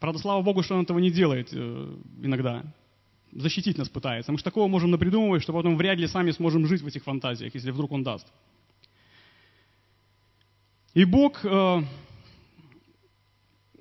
Правда, 0.00 0.18
слава 0.18 0.42
Богу, 0.42 0.62
что 0.62 0.74
он 0.74 0.82
этого 0.82 0.98
не 0.98 1.10
делает 1.10 1.48
э, 1.52 1.96
иногда. 2.22 2.62
Защитить 3.32 3.78
нас 3.78 3.88
пытается. 3.88 4.32
Мы 4.32 4.38
же 4.38 4.44
такого 4.44 4.68
можем 4.68 4.90
напридумывать, 4.90 5.42
что 5.42 5.52
потом 5.52 5.76
вряд 5.76 5.98
ли 5.98 6.06
сами 6.06 6.30
сможем 6.30 6.66
жить 6.66 6.82
в 6.82 6.86
этих 6.86 7.04
фантазиях, 7.04 7.54
если 7.54 7.70
вдруг 7.70 7.92
он 7.92 8.02
даст. 8.02 8.26
И 10.94 11.04
Бог, 11.04 11.44
э, 11.44 11.82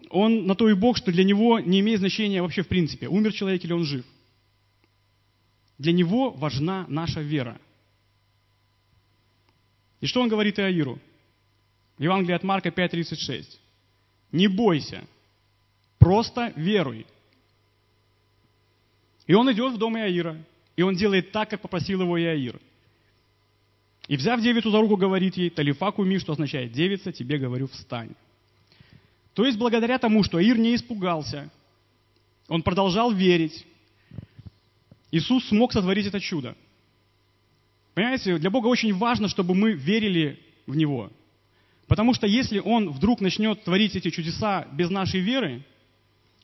он 0.09 0.45
на 0.45 0.55
то 0.55 0.69
и 0.69 0.73
Бог, 0.73 0.97
что 0.97 1.11
для 1.11 1.23
него 1.23 1.59
не 1.59 1.79
имеет 1.79 1.99
значения 1.99 2.41
вообще 2.41 2.61
в 2.61 2.67
принципе, 2.67 3.07
умер 3.07 3.33
человек 3.33 3.63
или 3.63 3.73
он 3.73 3.83
жив. 3.83 4.05
Для 5.77 5.93
него 5.93 6.31
важна 6.31 6.85
наша 6.89 7.21
вера– 7.21 7.59
и 9.99 10.05
что 10.05 10.21
он 10.21 10.29
говорит 10.29 10.59
Иаиру? 10.59 10.99
Евангелие 11.97 12.35
от 12.35 12.43
Марка 12.43 12.69
5.36. 12.69 13.45
Не 14.31 14.47
бойся, 14.47 15.07
просто 15.97 16.53
веруй. 16.55 17.07
И 19.27 19.33
он 19.33 19.51
идет 19.51 19.73
в 19.73 19.77
дом 19.77 19.97
Иаира, 19.97 20.37
и 20.75 20.81
он 20.81 20.95
делает 20.95 21.31
так, 21.31 21.49
как 21.49 21.61
попросил 21.61 22.01
его 22.01 22.19
Иаир. 22.19 22.59
И 24.07 24.15
взяв 24.15 24.41
девицу 24.41 24.71
за 24.71 24.79
руку, 24.79 24.95
говорит 24.95 25.35
ей, 25.35 25.49
талифа 25.49 25.91
куми, 25.91 26.17
что 26.17 26.31
означает 26.31 26.71
девица, 26.71 27.11
тебе 27.11 27.37
говорю, 27.37 27.67
встань. 27.67 28.11
То 29.33 29.45
есть 29.45 29.57
благодаря 29.57 29.99
тому, 29.99 30.23
что 30.23 30.37
Аир 30.37 30.57
не 30.57 30.75
испугался, 30.75 31.49
он 32.47 32.63
продолжал 32.63 33.11
верить, 33.11 33.65
Иисус 35.11 35.45
смог 35.49 35.73
сотворить 35.73 36.07
это 36.07 36.19
чудо. 36.19 36.55
Понимаете, 37.93 38.37
для 38.37 38.49
Бога 38.49 38.67
очень 38.67 38.93
важно, 38.93 39.27
чтобы 39.27 39.55
мы 39.55 39.73
верили 39.73 40.39
в 40.65 40.75
Него. 40.75 41.11
Потому 41.87 42.13
что 42.13 42.27
если 42.27 42.59
он 42.59 42.91
вдруг 42.91 43.21
начнет 43.21 43.63
творить 43.63 43.95
эти 43.95 44.09
чудеса 44.09 44.67
без 44.71 44.89
нашей 44.89 45.19
веры, 45.19 45.63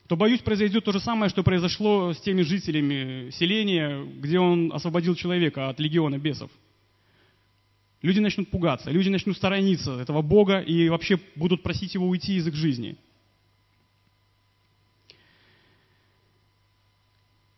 то, 0.07 0.17
боюсь, 0.17 0.41
произойдет 0.41 0.83
то 0.83 0.91
же 0.91 0.99
самое, 0.99 1.29
что 1.29 1.43
произошло 1.43 2.13
с 2.13 2.19
теми 2.19 2.41
жителями 2.41 3.29
селения, 3.31 4.03
где 4.03 4.37
он 4.37 4.71
освободил 4.73 5.15
человека 5.15 5.69
от 5.69 5.79
легиона 5.79 6.17
бесов. 6.17 6.51
Люди 8.01 8.19
начнут 8.19 8.49
пугаться, 8.49 8.91
люди 8.91 9.07
начнут 9.07 9.37
сторониться 9.37 9.97
этого 9.97 10.21
Бога 10.21 10.59
и 10.59 10.89
вообще 10.89 11.17
будут 11.35 11.63
просить 11.63 11.93
его 11.93 12.07
уйти 12.07 12.35
из 12.35 12.45
их 12.45 12.53
жизни. 12.53 12.97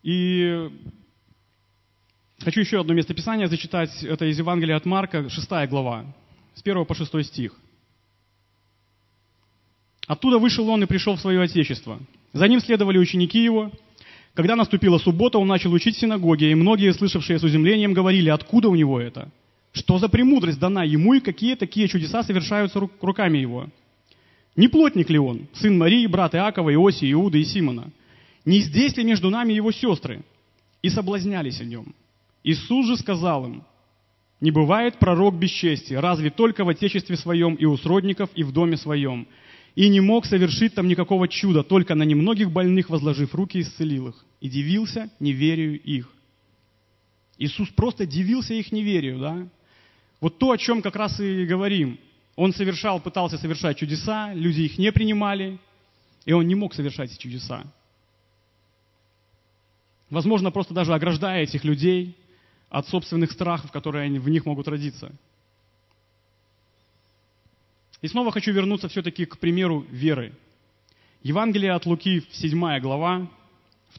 И 0.03 0.69
хочу 2.41 2.59
еще 2.59 2.79
одно 2.79 2.93
местописание 2.93 3.47
зачитать. 3.47 4.03
Это 4.03 4.25
из 4.25 4.37
Евангелия 4.37 4.75
от 4.75 4.85
Марка, 4.85 5.27
6 5.31 5.49
глава, 5.67 6.05
с 6.53 6.61
1 6.61 6.85
по 6.85 6.93
6 6.93 7.25
стих. 7.25 7.55
Оттуда 10.07 10.37
вышел 10.37 10.69
он 10.69 10.83
и 10.83 10.85
пришел 10.85 11.15
в 11.15 11.21
свое 11.21 11.41
отечество. 11.41 11.99
За 12.33 12.47
ним 12.47 12.59
следовали 12.59 12.97
ученики 12.97 13.43
его. 13.43 13.71
Когда 14.33 14.55
наступила 14.55 14.97
суббота, 14.97 15.39
он 15.39 15.47
начал 15.47 15.71
учить 15.71 15.95
в 15.95 15.99
синагоге, 15.99 16.51
и 16.51 16.55
многие, 16.55 16.93
слышавшие 16.93 17.39
с 17.39 17.43
изумлением, 17.43 17.93
говорили, 17.93 18.29
откуда 18.29 18.69
у 18.69 18.75
него 18.75 18.99
это? 18.99 19.31
Что 19.71 19.97
за 19.97 20.09
премудрость 20.09 20.59
дана 20.59 20.83
ему, 20.83 21.13
и 21.13 21.19
какие 21.21 21.55
такие 21.55 21.87
чудеса 21.87 22.23
совершаются 22.23 22.79
руками 23.01 23.37
его? 23.37 23.67
Не 24.55 24.67
плотник 24.67 25.09
ли 25.09 25.17
он, 25.17 25.47
сын 25.53 25.77
Марии, 25.77 26.07
брат 26.07 26.35
Иакова, 26.35 26.73
Иосии, 26.73 27.11
Иуды 27.11 27.39
и 27.39 27.45
Симона? 27.45 27.89
Не 28.45 28.59
здесь 28.59 28.95
ли 28.95 29.03
между 29.03 29.29
нами 29.29 29.53
его 29.53 29.71
сестры? 29.71 30.21
И 30.81 30.89
соблазнялись 30.89 31.59
о 31.61 31.65
нем. 31.65 31.95
Иисус 32.43 32.85
же 32.85 32.95
сказал 32.97 33.45
им, 33.45 33.63
не 34.39 34.51
бывает 34.51 34.99
пророк 34.99 35.35
без 35.35 35.49
чести, 35.49 35.93
разве 35.93 36.29
только 36.29 36.63
в 36.63 36.69
отечестве 36.69 37.15
своем 37.15 37.55
и 37.55 37.65
у 37.65 37.75
сродников, 37.77 38.29
и 38.35 38.43
в 38.43 38.51
доме 38.51 38.77
своем 38.77 39.27
и 39.75 39.89
не 39.89 39.99
мог 39.99 40.25
совершить 40.25 40.73
там 40.73 40.87
никакого 40.87 41.27
чуда, 41.27 41.61
только 41.61 41.95
на 41.95 42.03
немногих 42.03 42.51
больных, 42.51 42.89
возложив 42.89 43.35
руки, 43.35 43.59
исцелил 43.59 44.09
их. 44.09 44.25
И 44.39 44.49
дивился 44.49 45.09
неверию 45.19 45.81
их. 45.81 46.09
Иисус 47.37 47.69
просто 47.69 48.05
дивился 48.05 48.53
их 48.53 48.71
неверию, 48.71 49.19
да? 49.19 49.47
Вот 50.21 50.37
то, 50.37 50.51
о 50.51 50.57
чем 50.57 50.81
как 50.81 50.95
раз 50.95 51.19
и 51.19 51.45
говорим. 51.45 51.99
Он 52.37 52.53
совершал, 52.53 53.01
пытался 53.01 53.37
совершать 53.37 53.77
чудеса, 53.77 54.33
люди 54.33 54.61
их 54.61 54.77
не 54.77 54.91
принимали, 54.91 55.59
и 56.25 56.33
он 56.33 56.47
не 56.47 56.55
мог 56.55 56.73
совершать 56.73 57.11
эти 57.11 57.19
чудеса. 57.19 57.63
Возможно, 60.09 60.51
просто 60.51 60.73
даже 60.73 60.93
ограждая 60.93 61.43
этих 61.43 61.63
людей 61.63 62.15
от 62.69 62.87
собственных 62.87 63.31
страхов, 63.31 63.71
которые 63.71 64.19
в 64.19 64.29
них 64.29 64.45
могут 64.45 64.69
родиться– 64.69 65.11
и 68.01 68.07
снова 68.07 68.31
хочу 68.31 68.51
вернуться 68.51 68.87
все-таки 68.87 69.25
к 69.25 69.37
примеру 69.37 69.85
веры. 69.89 70.33
Евангелие 71.23 71.71
от 71.71 71.85
Луки, 71.85 72.23
7 72.31 72.79
глава, 72.79 73.27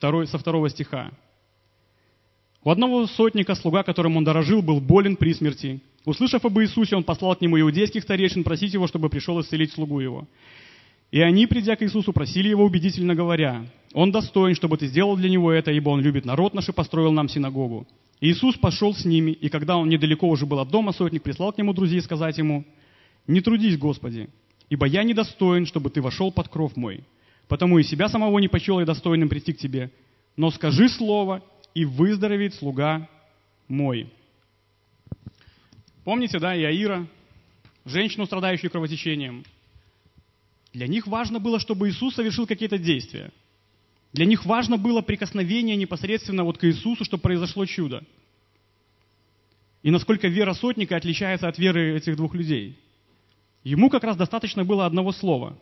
2, 0.01 0.27
со 0.27 0.39
2 0.39 0.69
стиха. 0.69 1.11
У 2.63 2.71
одного 2.71 3.07
сотника, 3.07 3.55
слуга, 3.55 3.83
которым 3.83 4.17
он 4.17 4.25
дорожил, 4.25 4.61
был 4.61 4.81
болен 4.81 5.17
при 5.17 5.33
смерти. 5.35 5.81
Услышав 6.05 6.45
об 6.45 6.59
Иисусе, 6.59 6.97
он 6.97 7.05
послал 7.05 7.35
к 7.37 7.41
нему 7.41 7.59
иудейских 7.61 8.03
старейшин 8.03 8.45
просить 8.45 8.75
его, 8.75 8.87
чтобы 8.87 9.09
пришел 9.09 9.41
исцелить 9.41 9.73
слугу 9.73 10.01
его. 10.01 10.27
И 11.11 11.21
они, 11.21 11.47
придя 11.47 11.77
к 11.77 11.83
Иисусу, 11.83 12.13
просили 12.13 12.49
его 12.49 12.65
убедительно 12.65 13.15
говоря, 13.15 13.67
«Он 13.93 14.11
достоин, 14.11 14.55
чтобы 14.55 14.77
ты 14.77 14.89
сделал 14.89 15.17
для 15.17 15.31
него 15.31 15.53
это, 15.53 15.71
ибо 15.71 15.91
он 15.91 16.01
любит 16.01 16.25
народ 16.25 16.55
наш 16.55 16.69
и 16.69 16.73
построил 16.73 17.13
нам 17.13 17.29
синагогу». 17.29 17.87
Иисус 18.21 18.57
пошел 18.57 18.95
с 18.95 19.05
ними, 19.05 19.31
и 19.31 19.49
когда 19.49 19.77
он 19.77 19.89
недалеко 19.89 20.29
уже 20.29 20.47
был 20.47 20.59
от 20.59 20.69
дома, 20.69 20.93
сотник 20.93 21.23
прислал 21.23 21.53
к 21.53 21.59
нему 21.59 21.73
друзей 21.73 22.01
сказать 22.01 22.39
ему, 22.39 22.65
не 23.27 23.41
трудись, 23.41 23.77
Господи, 23.77 24.29
ибо 24.69 24.87
я 24.87 25.03
недостоин, 25.03 25.67
чтобы 25.67 25.91
Ты 25.91 26.01
вошел 26.01 26.31
под 26.31 26.49
кров 26.49 26.77
мой. 26.77 27.05
Потому 27.49 27.79
и 27.79 27.83
себя 27.83 28.09
самого 28.09 28.39
не 28.39 28.49
почел 28.49 28.81
я 28.81 28.87
достойным 28.87 29.29
прийти 29.29 29.53
к 29.53 29.59
Тебе. 29.59 29.91
Но 30.37 30.51
скажи 30.51 30.89
слово, 30.89 31.43
и 31.75 31.85
выздоровеет 31.85 32.55
слуга 32.55 33.09
мой. 33.69 34.11
Помните, 36.05 36.39
да, 36.39 36.57
Иаира, 36.57 37.07
женщину, 37.85 38.27
страдающую 38.27 38.71
кровотечением. 38.71 39.45
Для 40.73 40.87
них 40.87 41.07
важно 41.07 41.41
было, 41.41 41.59
чтобы 41.59 41.89
Иисус 41.89 42.15
совершил 42.15 42.47
какие-то 42.47 42.79
действия. 42.79 43.33
Для 44.13 44.25
них 44.25 44.47
важно 44.47 44.79
было 44.79 45.03
прикосновение 45.03 45.77
непосредственно 45.77 46.45
вот 46.45 46.59
к 46.59 46.65
Иисусу, 46.65 47.05
чтобы 47.05 47.23
произошло 47.23 47.67
чудо. 47.67 48.05
И 49.83 49.91
насколько 49.91 50.29
вера 50.29 50.53
сотника 50.53 50.97
отличается 50.97 51.49
от 51.49 51.59
веры 51.59 51.97
этих 51.97 52.17
двух 52.17 52.35
людей– 52.35 52.79
Ему 53.67 53.91
как 53.91 54.05
раз 54.05 54.17
достаточно 54.17 54.65
было 54.65 54.87
одного 54.87 55.11
слова. 55.11 55.59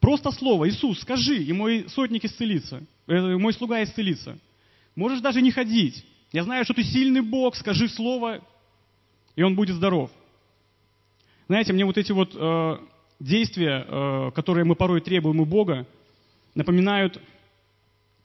Просто 0.00 0.32
слово. 0.32 0.68
Иисус, 0.68 0.98
скажи, 0.98 1.36
и 1.36 1.52
мой 1.52 1.88
сотник 1.88 2.24
исцелится. 2.24 2.82
Э, 3.06 3.36
мой 3.36 3.52
слуга 3.52 3.84
исцелится. 3.84 4.36
Можешь 4.96 5.20
даже 5.20 5.42
не 5.42 5.52
ходить. 5.52 6.04
Я 6.32 6.42
знаю, 6.42 6.64
что 6.64 6.74
ты 6.74 6.82
сильный 6.82 7.20
Бог, 7.20 7.54
скажи 7.54 7.88
слово, 7.88 8.40
и 9.36 9.44
он 9.44 9.54
будет 9.54 9.76
здоров. 9.76 10.10
Знаете, 11.46 11.72
мне 11.72 11.84
вот 11.84 11.98
эти 11.98 12.10
вот 12.10 12.34
э, 12.34 12.78
действия, 13.20 13.86
э, 13.86 14.30
которые 14.34 14.64
мы 14.64 14.74
порой 14.74 15.00
требуем 15.00 15.38
у 15.38 15.44
Бога, 15.44 15.86
напоминают 16.56 17.22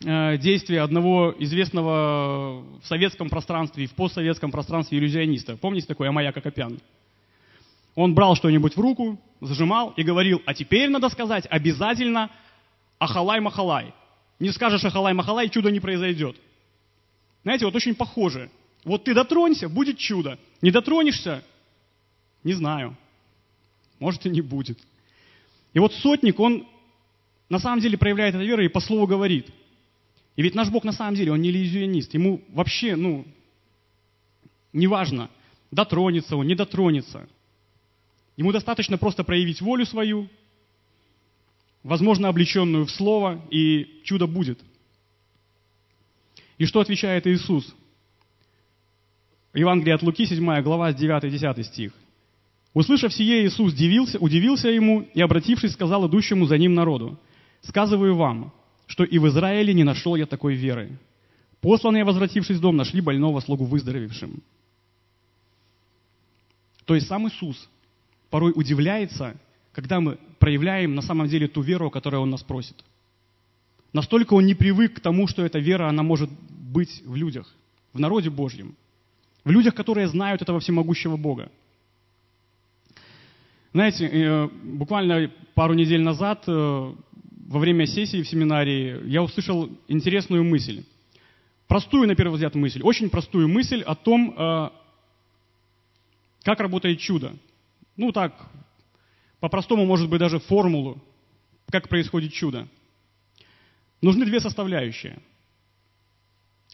э, 0.03 0.37
действия 0.39 0.81
одного 0.81 1.35
известного 1.37 2.63
в 2.81 2.87
советском 2.87 3.29
пространстве 3.29 3.83
и 3.83 3.87
в 3.87 3.93
постсоветском 3.93 4.49
пространстве 4.49 4.97
иллюзиониста. 4.97 5.57
Помните 5.57 5.85
такой 5.85 6.09
Амая 6.09 6.31
Кокопян? 6.31 6.79
Он 7.95 8.13
брал 8.13 8.35
что-нибудь 8.35 8.75
в 8.75 8.79
руку, 8.79 9.19
зажимал 9.41 9.93
и 9.97 10.03
говорил, 10.03 10.41
а 10.45 10.53
теперь 10.53 10.89
надо 10.89 11.09
сказать 11.09 11.45
обязательно 11.49 12.29
ахалай-махалай. 12.99 13.93
Не 14.39 14.51
скажешь 14.51 14.83
ахалай-махалай, 14.83 15.49
чудо 15.49 15.71
не 15.71 15.79
произойдет. 15.79 16.37
Знаете, 17.43 17.65
вот 17.65 17.75
очень 17.75 17.95
похоже. 17.95 18.49
Вот 18.83 19.03
ты 19.03 19.13
дотронься, 19.13 19.69
будет 19.69 19.97
чудо. 19.97 20.39
Не 20.61 20.71
дотронешься, 20.71 21.43
не 22.43 22.53
знаю. 22.53 22.95
Может 23.99 24.25
и 24.25 24.29
не 24.29 24.41
будет. 24.41 24.79
И 25.73 25.79
вот 25.79 25.93
сотник, 25.93 26.39
он 26.39 26.67
на 27.49 27.59
самом 27.59 27.81
деле 27.81 27.97
проявляет 27.97 28.35
эту 28.35 28.43
веру 28.43 28.63
и 28.63 28.67
по 28.67 28.79
слову 28.79 29.07
говорит. 29.07 29.47
И 30.35 30.41
ведь 30.41 30.55
наш 30.55 30.69
Бог 30.69 30.83
на 30.83 30.91
самом 30.91 31.15
деле, 31.15 31.31
он 31.31 31.41
не 31.41 31.49
иллюзионист. 31.49 32.13
Ему 32.13 32.41
вообще, 32.49 32.95
ну, 32.95 33.25
неважно, 34.73 35.29
дотронется 35.69 36.35
он, 36.35 36.47
не 36.47 36.55
дотронется. 36.55 37.27
Ему 38.41 38.51
достаточно 38.51 38.97
просто 38.97 39.23
проявить 39.23 39.61
волю 39.61 39.85
свою, 39.85 40.27
возможно, 41.83 42.27
облеченную 42.27 42.87
в 42.87 42.89
слово, 42.89 43.39
и 43.51 44.01
чудо 44.03 44.25
будет. 44.25 44.59
И 46.57 46.65
что 46.65 46.79
отвечает 46.79 47.27
Иисус? 47.27 47.71
Евангелие 49.53 49.93
от 49.93 50.01
Луки, 50.01 50.25
7 50.25 50.63
глава, 50.63 50.91
с 50.91 50.95
9-10 50.95 51.63
стих. 51.65 51.93
Услышав 52.73 53.13
сие, 53.13 53.45
Иисус 53.45 53.73
удивился, 53.73 54.17
удивился 54.17 54.69
ему 54.69 55.01
и, 55.13 55.21
обратившись, 55.21 55.73
сказал 55.73 56.07
идущему 56.07 56.47
за 56.47 56.57
ним 56.57 56.73
народу, 56.73 57.19
«Сказываю 57.61 58.15
вам, 58.15 58.51
что 58.87 59.03
и 59.03 59.19
в 59.19 59.27
Израиле 59.27 59.71
не 59.75 59.83
нашел 59.83 60.15
я 60.15 60.25
такой 60.25 60.55
веры. 60.55 60.97
Посланные, 61.59 62.05
возвратившись 62.05 62.57
в 62.57 62.61
дом, 62.61 62.75
нашли 62.75 63.01
больного 63.01 63.39
слугу 63.41 63.65
выздоровевшим». 63.65 64.41
То 66.85 66.95
есть 66.95 67.05
сам 67.05 67.27
Иисус 67.27 67.69
порой 68.31 68.53
удивляется, 68.55 69.35
когда 69.73 69.99
мы 69.99 70.17
проявляем 70.39 70.95
на 70.95 71.03
самом 71.03 71.27
деле 71.27 71.47
ту 71.47 71.61
веру, 71.61 71.87
о 71.87 71.91
которой 71.91 72.15
Он 72.15 72.31
нас 72.31 72.41
просит. 72.41 72.83
Настолько 73.93 74.33
Он 74.33 74.45
не 74.45 74.55
привык 74.55 74.95
к 74.95 74.99
тому, 75.01 75.27
что 75.27 75.45
эта 75.45 75.59
вера, 75.59 75.87
она 75.87 76.01
может 76.01 76.29
быть 76.49 77.03
в 77.05 77.15
людях, 77.15 77.53
в 77.93 77.99
народе 77.99 78.29
Божьем, 78.29 78.75
в 79.43 79.51
людях, 79.51 79.75
которые 79.75 80.07
знают 80.07 80.41
этого 80.41 80.59
всемогущего 80.59 81.17
Бога. 81.17 81.51
Знаете, 83.73 84.07
э, 84.07 84.47
буквально 84.63 85.29
пару 85.53 85.73
недель 85.73 86.01
назад 86.01 86.43
э, 86.47 86.51
во 86.51 87.59
время 87.59 87.85
сессии 87.85 88.21
в 88.21 88.27
семинарии 88.27 89.07
я 89.07 89.23
услышал 89.23 89.69
интересную 89.87 90.43
мысль. 90.43 90.83
Простую, 91.67 92.07
на 92.07 92.15
первый 92.15 92.33
взгляд, 92.33 92.55
мысль. 92.55 92.81
Очень 92.81 93.09
простую 93.09 93.47
мысль 93.47 93.81
о 93.81 93.95
том, 93.95 94.35
э, 94.37 94.69
как 96.43 96.59
работает 96.59 96.99
чудо 96.99 97.33
ну 97.95 98.11
так, 98.11 98.33
по-простому, 99.39 99.85
может 99.85 100.09
быть, 100.09 100.19
даже 100.19 100.39
формулу, 100.39 101.01
как 101.69 101.89
происходит 101.89 102.33
чудо. 102.33 102.67
Нужны 104.01 104.25
две 104.25 104.39
составляющие. 104.39 105.19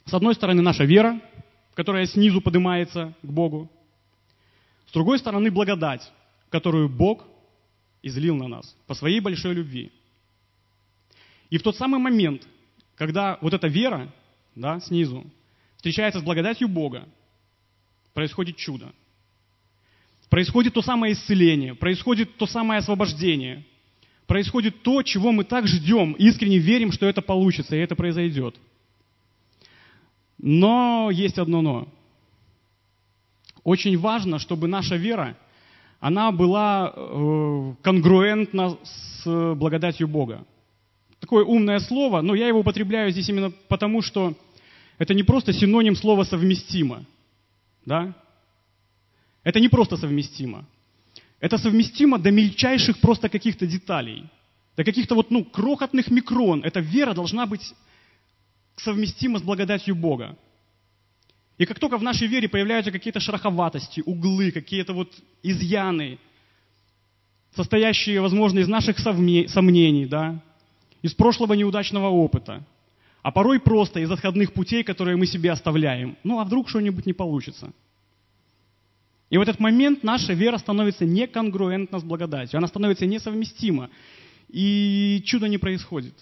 С 0.05 0.13
одной 0.13 0.35
стороны, 0.35 0.61
наша 0.61 0.85
вера, 0.85 1.21
которая 1.73 2.05
снизу 2.05 2.41
поднимается 2.41 3.13
к 3.21 3.27
Богу. 3.27 3.69
С 4.87 4.93
другой 4.93 5.19
стороны, 5.19 5.51
благодать, 5.51 6.11
которую 6.49 6.89
Бог 6.89 7.25
излил 8.01 8.35
на 8.35 8.47
нас 8.47 8.75
по 8.87 8.93
своей 8.93 9.19
большой 9.19 9.53
любви. 9.53 9.91
И 11.49 11.57
в 11.57 11.63
тот 11.63 11.75
самый 11.75 11.99
момент, 11.99 12.47
когда 12.95 13.37
вот 13.41 13.53
эта 13.53 13.67
вера 13.67 14.13
да, 14.55 14.79
снизу 14.79 15.25
встречается 15.75 16.19
с 16.19 16.23
благодатью 16.23 16.67
Бога, 16.67 17.07
происходит 18.13 18.57
чудо. 18.57 18.93
Происходит 20.29 20.73
то 20.73 20.81
самое 20.81 21.13
исцеление, 21.13 21.75
происходит 21.75 22.37
то 22.37 22.45
самое 22.45 22.79
освобождение, 22.79 23.65
происходит 24.25 24.81
то, 24.81 25.01
чего 25.03 25.31
мы 25.31 25.43
так 25.43 25.67
ждем, 25.67 26.13
искренне 26.13 26.57
верим, 26.57 26.91
что 26.91 27.05
это 27.05 27.21
получится, 27.21 27.75
и 27.75 27.79
это 27.79 27.95
произойдет. 27.95 28.55
Но 30.37 31.09
есть 31.11 31.39
одно 31.39 31.61
но. 31.61 31.87
Очень 33.63 33.97
важно, 33.97 34.39
чтобы 34.39 34.67
наша 34.67 34.95
вера, 34.95 35.35
она 35.99 36.31
была 36.31 36.93
э, 36.95 37.73
конгруентна 37.81 38.77
с 38.83 39.55
благодатью 39.55 40.07
Бога. 40.07 40.45
Такое 41.19 41.43
умное 41.43 41.79
слово, 41.79 42.21
но 42.21 42.35
я 42.35 42.47
его 42.47 42.59
употребляю 42.59 43.11
здесь 43.11 43.27
именно 43.27 43.51
потому, 43.67 44.01
что 44.01 44.35
это 44.99 45.13
не 45.13 45.23
просто 45.23 45.53
синоним 45.53 45.95
слова 45.95 46.23
«совместимо». 46.23 47.03
Да? 47.85 48.13
Это 49.47 49.61
не 49.61 49.69
просто 49.69 49.95
совместимо. 49.95 50.65
Это 51.39 51.57
совместимо 51.57 52.19
до 52.19 52.31
мельчайших 52.31 52.99
просто 52.99 53.29
каких-то 53.29 53.65
деталей. 53.65 54.25
До 54.75 54.83
каких-то 54.83 55.15
вот, 55.15 55.31
ну, 55.31 55.45
крохотных 55.45 56.11
микрон. 56.11 56.65
Эта 56.65 56.81
вера 56.81 57.13
должна 57.13 57.45
быть 57.45 57.73
совместима 58.75 59.39
с 59.39 59.41
благодатью 59.41 59.95
Бога. 59.95 60.37
И 61.57 61.65
как 61.65 61.79
только 61.79 61.97
в 61.97 62.03
нашей 62.03 62.27
вере 62.27 62.49
появляются 62.49 62.91
какие-то 62.91 63.21
шероховатости, 63.21 64.03
углы, 64.05 64.51
какие-то 64.51 64.91
вот 64.91 65.13
изъяны, 65.43 66.19
состоящие, 67.55 68.19
возможно, 68.19 68.59
из 68.59 68.67
наших 68.67 68.99
сомнений, 68.99 70.07
да, 70.07 70.43
из 71.01 71.13
прошлого 71.13 71.53
неудачного 71.53 72.09
опыта, 72.09 72.65
а 73.21 73.31
порой 73.31 73.61
просто 73.61 74.01
из 74.01 74.11
отходных 74.11 74.51
путей, 74.51 74.83
которые 74.83 75.15
мы 75.15 75.25
себе 75.25 75.51
оставляем. 75.51 76.17
Ну 76.25 76.37
а 76.41 76.43
вдруг 76.43 76.67
что-нибудь 76.67 77.05
не 77.05 77.13
получится? 77.13 77.71
И 79.29 79.37
в 79.37 79.41
этот 79.41 79.59
момент 79.59 80.03
наша 80.03 80.33
вера 80.33 80.57
становится 80.57 81.05
неконгруентна 81.05 81.99
с 81.99 82.03
благодатью, 82.03 82.57
она 82.57 82.67
становится 82.67 83.05
несовместима, 83.05 83.89
и 84.47 85.21
чудо 85.25 85.47
не 85.47 85.57
происходит. 85.57 86.13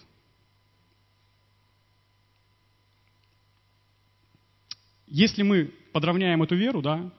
Если 5.07 5.43
мы 5.43 5.71
подравняем 5.93 6.41
эту 6.41 6.55
веру, 6.55 6.81
да, 6.81 7.11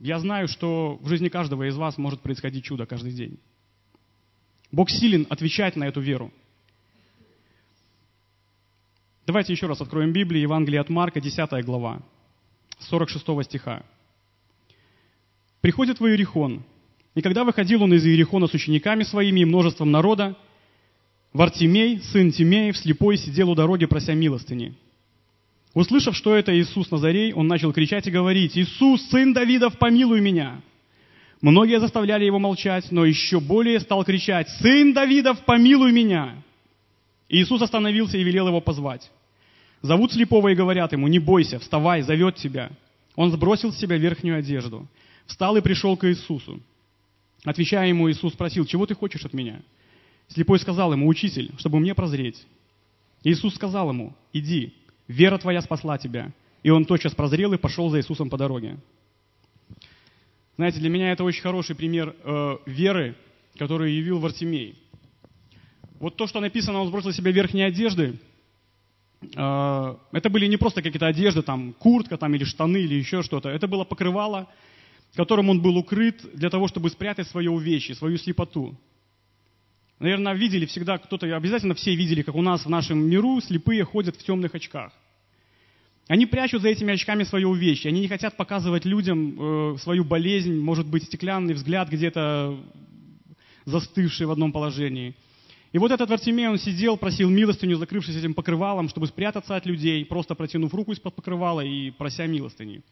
я 0.00 0.18
знаю, 0.18 0.48
что 0.48 0.98
в 1.02 1.08
жизни 1.08 1.28
каждого 1.28 1.68
из 1.68 1.76
вас 1.76 1.98
может 1.98 2.20
происходить 2.20 2.64
чудо 2.64 2.86
каждый 2.86 3.12
день. 3.12 3.38
Бог 4.70 4.88
силен 4.88 5.26
отвечать 5.28 5.76
на 5.76 5.84
эту 5.84 6.00
веру. 6.00 6.32
Давайте 9.26 9.52
еще 9.52 9.66
раз 9.66 9.80
откроем 9.82 10.12
Библию, 10.12 10.42
Евангелие 10.42 10.80
от 10.80 10.88
Марка, 10.88 11.20
10 11.20 11.64
глава, 11.64 12.00
46 12.78 13.44
стиха. 13.44 13.84
«Приходит 15.62 16.00
в 16.00 16.06
Иерихон, 16.06 16.62
и 17.14 17.22
когда 17.22 17.44
выходил 17.44 17.82
он 17.82 17.94
из 17.94 18.04
Иерихона 18.04 18.48
с 18.48 18.52
учениками 18.52 19.04
своими 19.04 19.40
и 19.40 19.44
множеством 19.46 19.90
народа, 19.90 20.36
Вартимей, 21.32 22.00
сын 22.00 22.30
Тимеев, 22.30 22.76
слепой, 22.76 23.16
сидел 23.16 23.48
у 23.48 23.54
дороги, 23.54 23.86
прося 23.86 24.12
милостыни. 24.12 24.74
Услышав, 25.72 26.14
что 26.14 26.34
это 26.34 26.54
Иисус 26.54 26.90
Назарей, 26.90 27.32
он 27.32 27.46
начал 27.46 27.72
кричать 27.72 28.06
и 28.06 28.10
говорить, 28.10 28.58
«Иисус, 28.58 29.00
сын 29.08 29.32
Давидов, 29.32 29.78
помилуй 29.78 30.20
меня!» 30.20 30.60
Многие 31.40 31.80
заставляли 31.80 32.24
его 32.24 32.38
молчать, 32.38 32.90
но 32.90 33.06
еще 33.06 33.40
более 33.40 33.80
стал 33.80 34.04
кричать, 34.04 34.48
«Сын 34.60 34.92
Давидов, 34.92 35.44
помилуй 35.46 35.92
меня!» 35.92 36.42
Иисус 37.30 37.62
остановился 37.62 38.18
и 38.18 38.22
велел 38.22 38.48
его 38.48 38.60
позвать. 38.60 39.10
Зовут 39.80 40.12
слепого 40.12 40.48
и 40.48 40.54
говорят 40.54 40.92
ему, 40.92 41.08
не 41.08 41.18
бойся, 41.18 41.58
вставай, 41.58 42.02
зовет 42.02 42.36
тебя. 42.36 42.70
Он 43.16 43.30
сбросил 43.30 43.72
с 43.72 43.78
себя 43.78 43.96
верхнюю 43.96 44.38
одежду, 44.38 44.86
встал 45.26 45.56
и 45.56 45.60
пришел 45.60 45.96
к 45.96 46.08
Иисусу. 46.08 46.60
Отвечая 47.44 47.88
ему, 47.88 48.10
Иисус 48.10 48.34
спросил, 48.34 48.64
чего 48.66 48.86
ты 48.86 48.94
хочешь 48.94 49.24
от 49.24 49.32
меня? 49.32 49.62
Слепой 50.28 50.58
сказал 50.58 50.92
ему, 50.92 51.08
учитель, 51.08 51.50
чтобы 51.58 51.80
мне 51.80 51.94
прозреть. 51.94 52.46
Иисус 53.24 53.54
сказал 53.54 53.90
ему, 53.90 54.14
иди, 54.32 54.74
вера 55.08 55.38
твоя 55.38 55.60
спасла 55.60 55.98
тебя. 55.98 56.32
И 56.62 56.70
он 56.70 56.84
тотчас 56.84 57.14
прозрел 57.14 57.52
и 57.52 57.58
пошел 57.58 57.90
за 57.90 57.98
Иисусом 57.98 58.30
по 58.30 58.38
дороге. 58.38 58.78
Знаете, 60.56 60.78
для 60.78 60.90
меня 60.90 61.12
это 61.12 61.24
очень 61.24 61.42
хороший 61.42 61.74
пример 61.74 62.14
э, 62.22 62.56
веры, 62.66 63.16
которую 63.56 63.92
явил 63.92 64.18
Вартимей. 64.18 64.76
Вот 65.98 66.16
то, 66.16 66.26
что 66.26 66.40
написано, 66.40 66.80
он 66.80 66.88
сбросил 66.88 67.12
себе 67.12 67.32
верхние 67.32 67.66
одежды, 67.66 68.18
э, 69.34 69.96
это 70.12 70.30
были 70.30 70.46
не 70.46 70.56
просто 70.56 70.82
какие-то 70.82 71.06
одежды, 71.06 71.42
там, 71.42 71.72
куртка 71.72 72.16
там, 72.16 72.34
или 72.34 72.44
штаны, 72.44 72.78
или 72.78 72.94
еще 72.94 73.22
что-то. 73.22 73.48
Это 73.48 73.66
было 73.66 73.84
покрывало, 73.84 74.48
которым 75.14 75.50
он 75.50 75.60
был 75.60 75.76
укрыт 75.76 76.20
для 76.34 76.50
того, 76.50 76.68
чтобы 76.68 76.90
спрятать 76.90 77.28
свое 77.28 77.50
увечье, 77.50 77.94
свою 77.94 78.16
слепоту. 78.16 78.76
Наверное, 79.98 80.34
видели 80.34 80.66
всегда, 80.66 80.98
кто-то, 80.98 81.26
обязательно 81.36 81.74
все 81.74 81.94
видели, 81.94 82.22
как 82.22 82.34
у 82.34 82.42
нас 82.42 82.64
в 82.64 82.70
нашем 82.70 82.98
миру 83.08 83.40
слепые 83.40 83.84
ходят 83.84 84.16
в 84.16 84.24
темных 84.24 84.54
очках. 84.54 84.92
Они 86.08 86.26
прячут 86.26 86.62
за 86.62 86.68
этими 86.68 86.92
очками 86.92 87.22
свое 87.22 87.46
увечье. 87.46 87.88
Они 87.90 88.00
не 88.00 88.08
хотят 88.08 88.36
показывать 88.36 88.84
людям 88.84 89.74
э, 89.74 89.78
свою 89.78 90.04
болезнь, 90.04 90.58
может 90.58 90.86
быть, 90.86 91.04
стеклянный 91.04 91.54
взгляд 91.54 91.88
где-то 91.88 92.58
застывший 93.64 94.26
в 94.26 94.30
одном 94.30 94.52
положении– 94.52 95.14
и 95.72 95.78
вот 95.78 95.90
этот 95.90 96.10
Вартимей, 96.10 96.48
он 96.48 96.58
сидел, 96.58 96.98
просил 96.98 97.30
милостыню, 97.30 97.78
закрывшись 97.78 98.16
этим 98.16 98.34
покрывалом, 98.34 98.90
чтобы 98.90 99.06
спрятаться 99.06 99.56
от 99.56 99.64
людей, 99.64 100.04
просто 100.04 100.34
протянув 100.34 100.74
руку 100.74 100.92
из-под 100.92 101.14
покрывала 101.14 101.62
и 101.62 101.90
прося 101.90 102.26
милостыни. 102.26 102.82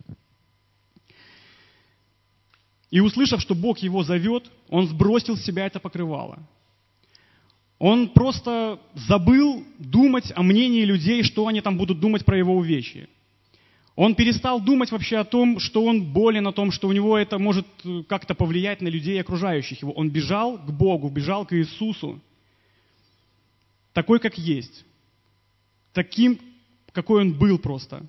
И 2.90 3.00
услышав, 3.00 3.40
что 3.40 3.55
Бог 3.55 3.79
его 3.79 4.03
зовет, 4.03 4.50
он 4.68 4.88
сбросил 4.88 5.37
с 5.37 5.44
себя 5.44 5.66
это 5.66 5.79
покрывало. 5.79 6.38
Он 7.79 8.11
просто 8.11 8.79
забыл 8.94 9.64
думать 9.79 10.33
о 10.35 10.42
мнении 10.42 10.85
людей, 10.85 11.22
что 11.22 11.46
они 11.46 11.61
там 11.61 11.79
будут 11.79 12.00
думать 12.00 12.24
про 12.24 12.37
его 12.37 12.55
увечье. 12.55 13.09
Он 13.96 14.14
перестал 14.14 14.61
думать 14.61 14.90
вообще 14.92 15.18
о 15.18 15.24
том, 15.24 15.59
что 15.59 15.85
он 15.85 16.12
болен, 16.12 16.46
о 16.46 16.53
том, 16.53 16.72
что 16.72 16.88
у 16.88 16.92
него 16.92 17.16
это 17.16 17.38
может 17.38 17.66
как-то 18.09 18.35
повлиять 18.35 18.81
на 18.81 18.88
людей, 18.88 19.20
окружающих 19.20 19.83
его. 19.83 19.92
Он 19.92 20.11
бежал 20.11 20.59
к 20.59 20.70
Богу, 20.70 21.09
бежал 21.09 21.46
к 21.46 21.55
Иисусу 21.55 22.20
такой, 23.92 24.20
как 24.20 24.38
есть, 24.38 24.85
таким, 25.92 26.38
какой 26.92 27.22
он 27.22 27.35
был 27.35 27.59
просто. 27.59 28.07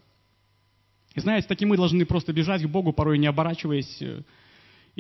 И 1.13 1.19
знаете, 1.19 1.47
таким 1.47 1.69
мы 1.69 1.77
должны 1.77 2.05
просто 2.05 2.31
бежать 2.33 2.63
к 2.63 2.67
Богу, 2.67 2.93
порой 2.93 3.17
не 3.17 3.27
оборачиваясь 3.27 4.01
э, 4.01 4.21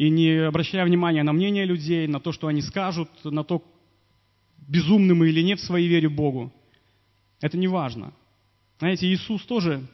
и 0.01 0.09
не 0.09 0.47
обращая 0.47 0.83
внимания 0.83 1.21
на 1.21 1.31
мнение 1.31 1.63
людей, 1.63 2.07
на 2.07 2.19
то, 2.19 2.31
что 2.31 2.47
они 2.47 2.63
скажут, 2.63 3.07
на 3.23 3.43
то, 3.43 3.63
безумны 4.67 5.13
мы 5.13 5.29
или 5.29 5.43
нет 5.43 5.59
в 5.59 5.63
своей 5.63 5.87
вере 5.87 6.09
Богу. 6.09 6.51
Это 7.39 7.55
не 7.55 7.67
важно. 7.67 8.11
Знаете, 8.79 9.05
Иисус 9.05 9.43
тоже 9.43 9.85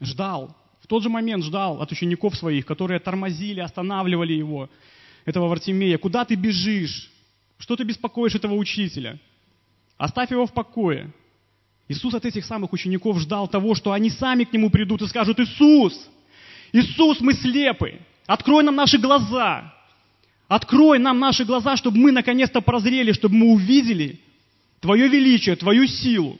ждал, 0.00 0.56
в 0.82 0.86
тот 0.86 1.02
же 1.02 1.08
момент 1.08 1.42
ждал 1.42 1.82
от 1.82 1.90
учеников 1.90 2.36
своих, 2.36 2.64
которые 2.64 3.00
тормозили, 3.00 3.58
останавливали 3.58 4.34
его, 4.34 4.70
этого 5.24 5.48
Вартимея. 5.48 5.98
Куда 5.98 6.24
ты 6.24 6.36
бежишь? 6.36 7.10
Что 7.58 7.74
ты 7.74 7.82
беспокоишь 7.82 8.36
этого 8.36 8.54
учителя? 8.54 9.18
Оставь 9.96 10.30
его 10.30 10.46
в 10.46 10.52
покое. 10.52 11.12
Иисус 11.88 12.14
от 12.14 12.24
этих 12.24 12.44
самых 12.44 12.72
учеников 12.72 13.18
ждал 13.18 13.48
того, 13.48 13.74
что 13.74 13.90
они 13.90 14.10
сами 14.10 14.44
к 14.44 14.52
нему 14.52 14.70
придут 14.70 15.02
и 15.02 15.08
скажут, 15.08 15.40
Иисус, 15.40 16.08
Иисус, 16.72 17.20
мы 17.20 17.32
слепы, 17.32 17.98
открой 18.26 18.64
нам 18.64 18.76
наши 18.76 18.98
глаза, 18.98 19.74
открой 20.48 20.98
нам 20.98 21.18
наши 21.18 21.44
глаза, 21.44 21.76
чтобы 21.76 21.98
мы 21.98 22.12
наконец-то 22.12 22.60
прозрели, 22.60 23.12
чтобы 23.12 23.34
мы 23.36 23.52
увидели 23.52 24.20
Твое 24.80 25.08
величие, 25.08 25.56
Твою 25.56 25.86
силу, 25.86 26.38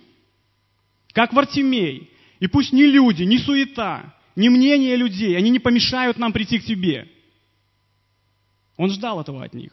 как 1.13 1.33
Вартимей. 1.33 2.11
И 2.39 2.47
пусть 2.47 2.73
ни 2.73 2.83
люди, 2.83 3.25
ни 3.25 3.37
суета, 3.37 4.15
ни 4.35 4.49
мнение 4.49 4.97
людей, 4.97 5.37
они 5.37 5.51
не 5.51 5.59
помешают 5.59 6.19
нам 6.19 6.33
прийти 6.33 6.59
к 6.59 6.65
Тебе. 6.65 7.09
Он 8.77 8.91
ждал 8.91 9.21
этого 9.21 9.45
от 9.45 9.53
них. 9.53 9.73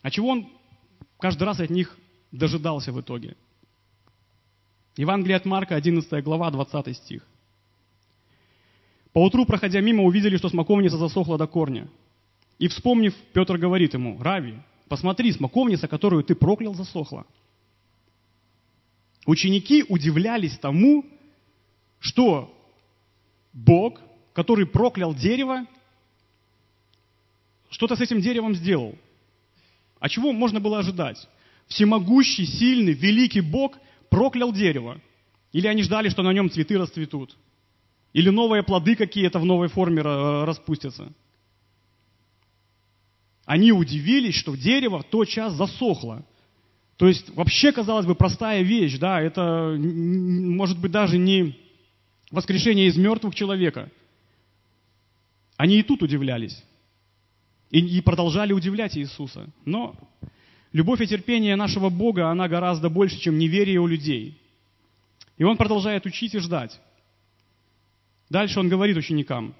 А 0.00 0.10
чего 0.10 0.28
он 0.28 0.48
каждый 1.18 1.44
раз 1.44 1.60
от 1.60 1.70
них 1.70 1.96
дожидался 2.32 2.92
в 2.92 3.00
итоге. 3.00 3.36
Евангелие 4.96 5.36
от 5.36 5.44
Марка, 5.44 5.74
11 5.74 6.22
глава, 6.22 6.50
20 6.50 6.96
стих. 6.96 7.26
Поутру, 9.14 9.46
проходя 9.46 9.80
мимо, 9.80 10.02
увидели, 10.02 10.36
что 10.36 10.48
смоковница 10.48 10.98
засохла 10.98 11.38
до 11.38 11.46
корня. 11.46 11.88
И 12.58 12.66
вспомнив, 12.66 13.14
Петр 13.32 13.56
говорит 13.58 13.94
ему, 13.94 14.20
Рави, 14.20 14.58
посмотри, 14.88 15.30
смоковница, 15.30 15.86
которую 15.86 16.24
ты 16.24 16.34
проклял, 16.34 16.74
засохла. 16.74 17.24
Ученики 19.24 19.84
удивлялись 19.88 20.58
тому, 20.58 21.04
что 22.00 22.52
Бог, 23.52 24.00
который 24.32 24.66
проклял 24.66 25.14
дерево, 25.14 25.64
что-то 27.70 27.94
с 27.94 28.00
этим 28.00 28.20
деревом 28.20 28.56
сделал. 28.56 28.96
А 30.00 30.08
чего 30.08 30.32
можно 30.32 30.58
было 30.58 30.80
ожидать? 30.80 31.28
Всемогущий, 31.68 32.46
сильный, 32.46 32.94
великий 32.94 33.42
Бог 33.42 33.78
проклял 34.10 34.52
дерево. 34.52 35.00
Или 35.52 35.68
они 35.68 35.84
ждали, 35.84 36.08
что 36.08 36.24
на 36.24 36.32
нем 36.32 36.50
цветы 36.50 36.76
расцветут. 36.76 37.36
Или 38.14 38.30
новые 38.30 38.62
плоды 38.62 38.94
какие-то 38.94 39.40
в 39.40 39.44
новой 39.44 39.68
форме 39.68 40.00
распустятся. 40.00 41.12
Они 43.44 43.72
удивились, 43.72 44.36
что 44.36 44.56
дерево 44.56 45.00
в 45.00 45.04
тот 45.04 45.28
час 45.28 45.52
засохло. 45.52 46.24
То 46.96 47.08
есть 47.08 47.28
вообще, 47.34 47.72
казалось 47.72 48.06
бы, 48.06 48.14
простая 48.14 48.62
вещь, 48.62 48.98
да, 48.98 49.20
это 49.20 49.76
может 49.76 50.78
быть 50.78 50.92
даже 50.92 51.18
не 51.18 51.58
воскрешение 52.30 52.86
из 52.86 52.96
мертвых 52.96 53.34
человека. 53.34 53.90
Они 55.56 55.80
и 55.80 55.82
тут 55.82 56.02
удивлялись. 56.02 56.62
И, 57.70 57.80
и 57.80 58.00
продолжали 58.00 58.52
удивлять 58.52 58.96
Иисуса. 58.96 59.48
Но 59.64 59.96
любовь 60.72 61.00
и 61.00 61.06
терпение 61.08 61.56
нашего 61.56 61.90
Бога, 61.90 62.30
она 62.30 62.48
гораздо 62.48 62.88
больше, 62.88 63.18
чем 63.18 63.38
неверие 63.38 63.80
у 63.80 63.88
людей. 63.88 64.38
И 65.36 65.42
Он 65.42 65.56
продолжает 65.56 66.06
учить 66.06 66.34
и 66.34 66.38
ждать. 66.38 66.80
Дальше 68.30 68.60
Он 68.60 68.68
говорит 68.68 68.96
ученикам 68.96 69.54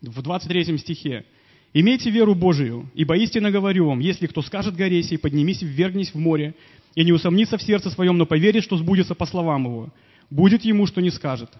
в 0.00 0.22
23 0.22 0.78
стихе. 0.78 1.24
Имейте 1.72 2.10
веру 2.10 2.34
Божию, 2.34 2.88
ибо 2.94 3.16
истинно 3.16 3.50
говорю 3.50 3.86
вам, 3.86 3.98
если 3.98 4.26
кто 4.26 4.42
скажет 4.42 4.76
горе 4.76 5.02
сей, 5.02 5.18
поднимись 5.18 5.62
и 5.62 5.66
ввергнись 5.66 6.14
в 6.14 6.18
море, 6.18 6.54
и 6.94 7.04
не 7.04 7.12
усомнится 7.12 7.58
в 7.58 7.62
сердце 7.62 7.90
своем, 7.90 8.16
но 8.16 8.26
поверит, 8.26 8.62
что 8.62 8.76
сбудется 8.76 9.14
по 9.14 9.26
словам 9.26 9.64
его, 9.64 9.92
будет 10.30 10.64
ему, 10.64 10.86
что 10.86 11.00
не 11.00 11.10
скажет. 11.10 11.50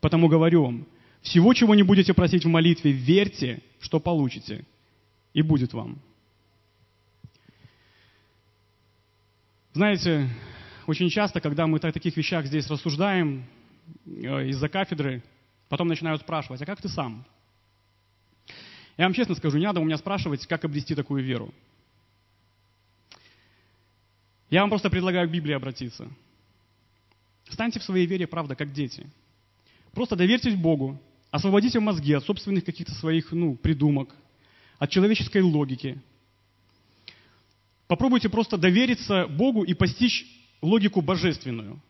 Потому 0.00 0.28
говорю 0.28 0.64
вам, 0.64 0.86
всего, 1.22 1.54
чего 1.54 1.74
не 1.74 1.84
будете 1.84 2.12
просить 2.12 2.44
в 2.44 2.48
молитве, 2.48 2.90
верьте, 2.90 3.62
что 3.80 4.00
получите, 4.00 4.64
и 5.32 5.42
будет 5.42 5.72
вам. 5.72 6.00
Знаете, 9.74 10.28
очень 10.86 11.08
часто, 11.10 11.40
когда 11.40 11.66
мы 11.66 11.78
о 11.78 11.92
таких 11.92 12.16
вещах 12.16 12.46
здесь 12.46 12.68
рассуждаем 12.68 13.44
из-за 14.04 14.68
кафедры, 14.68 15.22
потом 15.68 15.88
начинают 15.88 16.22
спрашивать, 16.22 16.62
а 16.62 16.66
как 16.66 16.80
ты 16.80 16.88
сам? 16.88 17.24
Я 18.96 19.04
вам 19.04 19.14
честно 19.14 19.34
скажу, 19.34 19.58
не 19.58 19.66
надо 19.66 19.80
у 19.80 19.84
меня 19.84 19.98
спрашивать, 19.98 20.46
как 20.46 20.64
обрести 20.64 20.94
такую 20.94 21.22
веру. 21.22 21.52
Я 24.48 24.60
вам 24.60 24.70
просто 24.70 24.90
предлагаю 24.90 25.28
к 25.28 25.32
Библии 25.32 25.54
обратиться. 25.54 26.08
Станьте 27.48 27.80
в 27.80 27.84
своей 27.84 28.06
вере, 28.06 28.26
правда, 28.26 28.54
как 28.54 28.72
дети. 28.72 29.06
Просто 29.92 30.16
доверьтесь 30.16 30.54
Богу, 30.54 31.00
освободите 31.30 31.80
мозги 31.80 32.12
от 32.12 32.24
собственных 32.24 32.64
каких-то 32.64 32.92
своих 32.92 33.32
ну, 33.32 33.56
придумок, 33.56 34.14
от 34.78 34.90
человеческой 34.90 35.42
логики. 35.42 36.00
Попробуйте 37.86 38.28
просто 38.28 38.56
довериться 38.56 39.26
Богу 39.26 39.62
и 39.62 39.74
постичь 39.74 40.26
логику 40.60 41.00
божественную. 41.00 41.80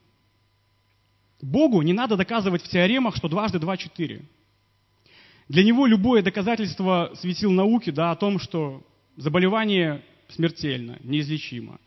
Богу 1.40 1.82
не 1.82 1.92
надо 1.92 2.16
доказывать 2.16 2.62
в 2.62 2.68
теоремах, 2.68 3.16
что 3.16 3.28
дважды 3.28 3.58
два– 3.58 3.76
четыре. 3.78 4.22
Для 5.48 5.62
него 5.62 5.86
любое 5.86 6.22
доказательство 6.22 7.12
светил 7.20 7.52
науки 7.52 7.90
да, 7.90 8.10
о 8.10 8.16
том, 8.16 8.38
что 8.38 8.82
заболевание 9.16 10.02
смертельно, 10.28 10.98
неизлечимо. 11.02 11.78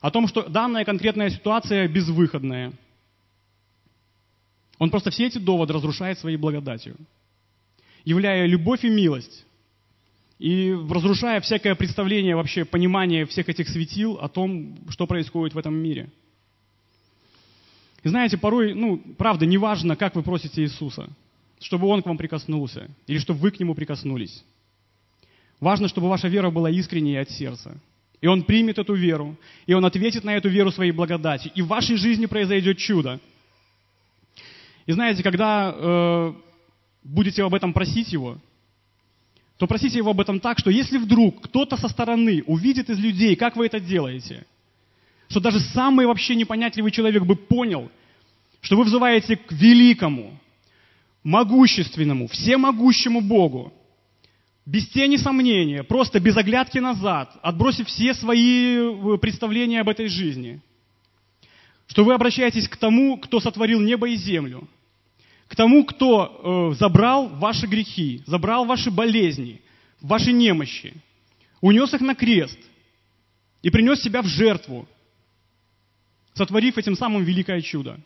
О 0.00 0.10
том, 0.10 0.28
что 0.28 0.48
данная 0.48 0.84
конкретная 0.84 1.30
ситуация 1.30 1.88
безвыходная. 1.88 2.72
Он 4.78 4.90
просто 4.90 5.10
все 5.10 5.26
эти 5.26 5.38
доводы 5.38 5.72
разрушает 5.72 6.18
своей 6.18 6.36
благодатью, 6.36 6.96
являя 8.04 8.46
любовь 8.46 8.84
и 8.84 8.88
милость, 8.88 9.44
и 10.38 10.72
разрушая 10.72 11.40
всякое 11.40 11.74
представление, 11.74 12.36
вообще 12.36 12.64
понимание 12.64 13.26
всех 13.26 13.48
этих 13.48 13.68
светил 13.68 14.18
о 14.20 14.28
том, 14.28 14.78
что 14.88 15.08
происходит 15.08 15.54
в 15.54 15.58
этом 15.58 15.74
мире. 15.74 16.10
И 18.02 18.08
знаете, 18.08 18.38
порой, 18.38 18.74
ну, 18.74 18.98
правда, 19.16 19.46
неважно, 19.46 19.96
как 19.96 20.14
вы 20.14 20.22
просите 20.22 20.62
Иисуса– 20.62 21.08
чтобы 21.60 21.88
Он 21.88 22.02
к 22.02 22.06
вам 22.06 22.16
прикоснулся, 22.16 22.88
или 23.06 23.18
чтобы 23.18 23.40
вы 23.40 23.50
к 23.50 23.60
Нему 23.60 23.74
прикоснулись. 23.74 24.44
Важно, 25.60 25.88
чтобы 25.88 26.08
ваша 26.08 26.28
вера 26.28 26.50
была 26.50 26.70
искренней 26.70 27.16
от 27.16 27.30
сердца. 27.30 27.76
И 28.20 28.26
Он 28.26 28.42
примет 28.42 28.78
эту 28.78 28.94
веру, 28.94 29.36
и 29.66 29.74
Он 29.74 29.84
ответит 29.84 30.24
на 30.24 30.36
эту 30.36 30.48
веру 30.48 30.70
своей 30.70 30.92
благодати, 30.92 31.50
и 31.54 31.62
в 31.62 31.68
вашей 31.68 31.96
жизни 31.96 32.26
произойдет 32.26 32.78
чудо. 32.78 33.20
И 34.86 34.92
знаете, 34.92 35.22
когда 35.22 35.74
э, 35.74 36.32
будете 37.04 37.42
об 37.42 37.54
этом 37.54 37.72
просить 37.72 38.12
Его, 38.12 38.38
то 39.56 39.66
просите 39.66 39.98
Его 39.98 40.10
об 40.10 40.20
этом 40.20 40.40
так, 40.40 40.58
что 40.58 40.70
если 40.70 40.98
вдруг 40.98 41.42
кто-то 41.42 41.76
со 41.76 41.88
стороны 41.88 42.42
увидит 42.46 42.88
из 42.90 42.98
людей, 42.98 43.36
как 43.36 43.56
вы 43.56 43.66
это 43.66 43.80
делаете, 43.80 44.46
что 45.28 45.40
даже 45.40 45.60
самый 45.60 46.06
вообще 46.06 46.34
непонятливый 46.34 46.90
человек 46.90 47.24
бы 47.24 47.36
понял, 47.36 47.90
что 48.60 48.76
вы 48.76 48.84
взываете 48.84 49.36
к 49.36 49.52
великому, 49.52 50.38
могущественному, 51.22 52.26
всемогущему 52.28 53.20
Богу, 53.20 53.72
без 54.64 54.86
тени 54.88 55.16
сомнения, 55.16 55.82
просто 55.82 56.20
без 56.20 56.36
оглядки 56.36 56.78
назад, 56.78 57.34
отбросив 57.42 57.86
все 57.88 58.14
свои 58.14 58.76
э, 58.76 59.18
представления 59.18 59.80
об 59.80 59.88
этой 59.88 60.08
жизни, 60.08 60.60
что 61.86 62.04
вы 62.04 62.12
обращаетесь 62.12 62.68
к 62.68 62.76
тому, 62.76 63.16
кто 63.16 63.40
сотворил 63.40 63.80
небо 63.80 64.08
и 64.08 64.16
землю, 64.16 64.68
к 65.46 65.56
тому, 65.56 65.84
кто 65.84 66.72
э, 66.72 66.78
забрал 66.78 67.28
ваши 67.28 67.66
грехи, 67.66 68.22
забрал 68.26 68.66
ваши 68.66 68.90
болезни, 68.90 69.62
ваши 70.02 70.32
немощи, 70.32 70.92
унес 71.62 71.94
их 71.94 72.02
на 72.02 72.14
крест 72.14 72.58
и 73.62 73.70
принес 73.70 74.02
себя 74.02 74.20
в 74.20 74.26
жертву, 74.26 74.86
сотворив 76.38 76.78
этим 76.78 76.96
самым 76.96 77.24
великое 77.24 77.60
чудо. 77.60 78.00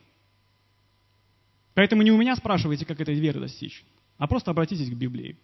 Поэтому 1.75 2.03
не 2.03 2.11
у 2.11 2.17
меня 2.17 2.35
спрашивайте, 2.35 2.85
как 2.85 3.01
этой 3.01 3.15
веры 3.15 3.41
достичь, 3.41 3.85
а 4.19 4.27
просто 4.27 4.51
обратитесь 4.51 4.91
к 4.91 4.95
Библии. 4.95 5.37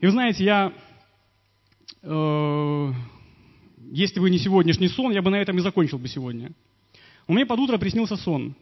И 0.00 0.06
вы 0.06 0.12
знаете, 0.12 0.44
я, 0.44 0.72
э, 2.02 2.92
если 3.90 4.20
бы 4.20 4.30
не 4.30 4.38
сегодняшний 4.38 4.88
сон, 4.88 5.12
я 5.12 5.22
бы 5.22 5.30
на 5.30 5.36
этом 5.36 5.56
и 5.58 5.62
закончил 5.62 5.98
бы 5.98 6.08
сегодня. 6.08 6.52
У 7.26 7.32
меня 7.32 7.46
под 7.46 7.58
утро 7.60 7.78
приснился 7.78 8.16
сон. 8.16 8.54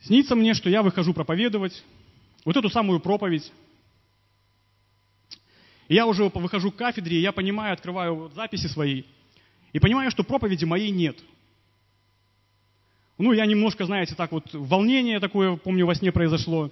Снится 0.00 0.34
мне, 0.34 0.54
что 0.54 0.70
я 0.70 0.82
выхожу 0.82 1.12
проповедовать, 1.12 1.84
вот 2.44 2.56
эту 2.56 2.70
самую 2.70 3.00
проповедь. 3.00 3.52
Я 5.88 6.06
уже 6.06 6.24
выхожу 6.24 6.70
к 6.70 6.76
кафедре, 6.76 7.18
и 7.18 7.22
я 7.22 7.32
понимаю, 7.32 7.72
открываю 7.72 8.30
записи 8.34 8.66
свои, 8.66 9.04
и 9.72 9.78
понимаю, 9.78 10.10
что 10.10 10.24
проповеди 10.24 10.64
моей 10.64 10.90
нет– 10.90 11.18
ну, 13.18 13.32
я 13.32 13.46
немножко, 13.46 13.84
знаете, 13.84 14.14
так 14.14 14.30
вот, 14.30 14.44
волнение 14.52 15.18
такое, 15.18 15.56
помню, 15.56 15.84
во 15.86 15.94
сне 15.96 16.12
произошло. 16.12 16.70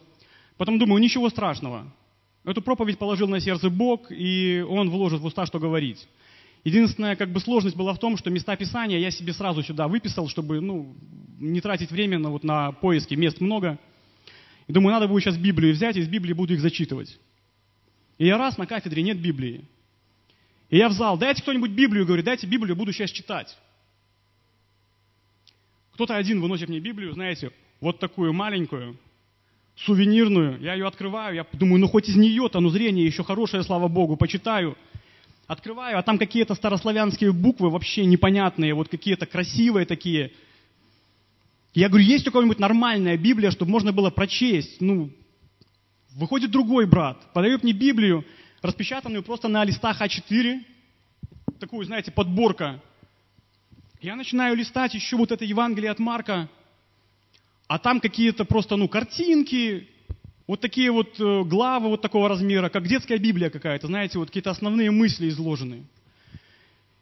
Потом 0.57 0.79
думаю, 0.79 1.03
ничего 1.03 1.29
страшного. 1.29 1.93
Эту 2.45 2.63
проповедь 2.63 2.99
положил 2.99 3.27
на 3.27 3.41
сердце 3.41 3.69
Бог, 3.69 4.13
и 4.13 4.65
Он 4.69 4.89
вложит 4.89 5.21
в 5.21 5.27
уста, 5.27 5.45
что 5.45 5.59
говорить. 5.59 6.07
Единственная 6.63 7.17
как 7.17 7.31
бы 7.31 7.41
сложность 7.41 7.77
была 7.77 7.93
в 7.95 7.99
том, 7.99 8.17
что 8.17 8.31
места 8.31 8.57
Писания 8.57 8.99
я 8.99 9.11
себе 9.11 9.33
сразу 9.33 9.63
сюда 9.65 9.89
выписал, 9.89 10.29
чтобы 10.29 10.61
ну, 10.61 10.95
не 11.41 11.61
тратить 11.61 11.91
время 11.91 12.19
на, 12.19 12.31
вот, 12.31 12.45
на 12.45 12.71
поиски, 12.73 13.15
мест 13.15 13.41
много. 13.41 13.79
И 14.69 14.73
думаю, 14.73 14.93
надо 14.93 15.09
будет 15.09 15.25
сейчас 15.25 15.37
Библию 15.37 15.75
взять, 15.75 15.97
и 15.97 16.01
из 16.01 16.09
Библии 16.09 16.33
буду 16.33 16.55
их 16.55 16.61
зачитывать. 16.61 17.19
И 18.19 18.27
я 18.27 18.39
раз 18.39 18.57
на 18.57 18.67
кафедре 18.67 19.03
нет 19.03 19.21
Библии. 19.21 19.65
И 20.69 20.79
я 20.79 20.89
в 20.89 20.93
зал, 20.93 21.17
дайте 21.17 21.43
кто-нибудь 21.43 21.71
Библию, 21.71 22.07
говорю, 22.07 22.23
дайте 22.23 22.47
Библию, 22.47 22.77
буду 22.77 22.93
сейчас 22.93 23.11
читать. 23.11 23.57
Кто-то 25.93 26.17
один 26.17 26.41
выносит 26.41 26.69
мне 26.69 26.81
Библию, 26.81 27.13
знаете, 27.13 27.53
вот 27.81 27.99
такую 27.99 28.33
маленькую, 28.33 28.99
сувенирную. 29.77 30.61
Я 30.61 30.75
ее 30.75 30.87
открываю, 30.87 31.37
я 31.37 31.47
думаю, 31.53 31.81
ну 31.81 31.89
хоть 31.89 32.09
из 32.09 32.17
нее-то, 32.17 32.61
ну 32.61 32.69
зрение 32.69 33.07
еще 33.07 33.23
хорошее, 33.23 33.63
слава 33.63 33.89
Богу, 33.89 34.17
почитаю. 34.17 34.77
Открываю, 35.47 35.99
а 35.99 36.03
там 36.03 36.19
какие-то 36.19 36.57
старославянские 36.57 37.33
буквы 37.33 37.71
вообще 37.71 38.05
непонятные, 38.05 38.75
вот 38.75 38.89
какие-то 38.89 39.27
красивые 39.27 39.87
такие. 39.87 40.33
Я 41.73 41.89
говорю, 41.89 42.05
есть 42.05 42.27
у 42.27 42.33
кого-нибудь 42.33 42.59
нормальная 42.59 43.17
Библия, 43.17 43.53
чтобы 43.53 43.71
можно 43.71 43.93
было 43.93 44.11
прочесть? 44.11 44.81
Ну, 44.81 45.11
выходит 46.17 46.51
другой 46.51 46.87
брат, 46.87 47.33
подает 47.33 47.63
мне 47.63 47.73
Библию, 47.73 48.25
распечатанную 48.63 49.23
просто 49.23 49.49
на 49.49 49.65
листах 49.65 50.01
А4, 50.01 50.61
такую, 51.59 51.85
знаете, 51.85 52.11
подборка. 52.11 52.83
Я 54.01 54.17
начинаю 54.17 54.57
листать 54.57 54.95
еще 54.95 55.17
вот 55.17 55.33
это 55.33 55.45
Евангелие 55.45 55.91
от 55.91 55.99
Марка, 55.99 56.49
а 57.67 57.79
там 57.79 58.01
какие-то 58.01 58.45
просто, 58.45 58.77
ну, 58.77 58.89
картинки, 58.89 59.89
вот 60.47 60.61
такие 60.61 60.91
вот 60.93 61.19
э, 61.19 61.43
главы 61.45 61.89
вот 61.89 62.03
такого 62.03 62.29
размера, 62.29 62.69
как 62.69 62.87
детская 62.87 63.19
Библия 63.19 63.51
какая-то, 63.51 63.89
знаете, 63.89 64.19
вот 64.19 64.29
какие-то 64.29 64.51
основные 64.51 64.91
мысли 64.91 65.29
изложены. 65.29 65.85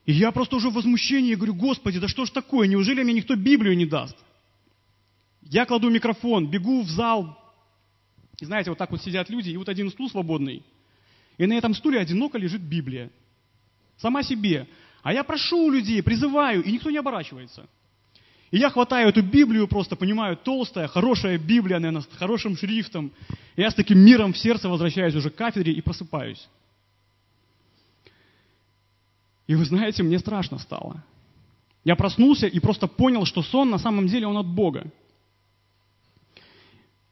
И 0.06 0.12
я 0.12 0.32
просто 0.32 0.56
уже 0.56 0.70
в 0.70 0.74
возмущении 0.74 1.34
говорю, 1.34 1.54
Господи, 1.54 1.98
да 1.98 2.08
что 2.08 2.26
ж 2.26 2.30
такое, 2.30 2.68
неужели 2.68 3.02
мне 3.02 3.14
никто 3.14 3.36
Библию 3.36 3.76
не 3.76 3.86
даст? 3.86 4.16
Я 5.42 5.66
кладу 5.66 5.90
микрофон, 5.90 6.48
бегу 6.48 6.82
в 6.82 6.88
зал, 6.88 7.38
и 8.40 8.44
знаете, 8.44 8.70
вот 8.70 8.78
так 8.78 8.90
вот 8.90 9.02
сидят 9.02 9.28
люди, 9.28 9.50
и 9.50 9.56
вот 9.56 9.68
один 9.68 9.90
стул 9.90 10.10
свободный, 10.10 10.62
и 11.38 11.46
на 11.46 11.54
этом 11.54 11.74
стуле 11.74 11.98
одиноко 11.98 12.38
лежит 12.38 12.60
Библия. 12.60 13.10
Сама 13.96 14.22
себе. 14.22 14.66
А 15.02 15.12
я 15.12 15.24
прошу 15.24 15.66
у 15.66 15.70
людей, 15.70 16.02
призываю, 16.02 16.62
и 16.62 16.72
никто 16.72 16.90
не 16.90 16.98
оборачивается. 16.98 17.66
И 18.50 18.58
я 18.58 18.70
хватаю 18.70 19.08
эту 19.08 19.22
Библию, 19.22 19.66
просто 19.66 19.96
понимаю, 19.96 20.36
толстая, 20.36 20.86
хорошая 20.86 21.38
Библия, 21.38 21.78
наверное, 21.78 22.02
с 22.02 22.16
хорошим 22.16 22.56
шрифтом. 22.56 23.10
И 23.56 23.62
я 23.62 23.70
с 23.70 23.74
таким 23.74 23.98
миром 23.98 24.32
в 24.32 24.38
сердце 24.38 24.68
возвращаюсь 24.68 25.14
уже 25.14 25.30
к 25.30 25.34
кафедре 25.34 25.72
и 25.72 25.80
просыпаюсь. 25.80 26.48
И 29.46 29.54
вы 29.54 29.64
знаете, 29.64 30.02
мне 30.02 30.18
страшно 30.18 30.58
стало. 30.58 31.02
Я 31.84 31.96
проснулся 31.96 32.46
и 32.46 32.60
просто 32.60 32.86
понял, 32.86 33.26
что 33.26 33.42
сон 33.42 33.70
на 33.70 33.78
самом 33.78 34.06
деле 34.06 34.26
он 34.26 34.38
от 34.38 34.46
Бога. 34.46 34.86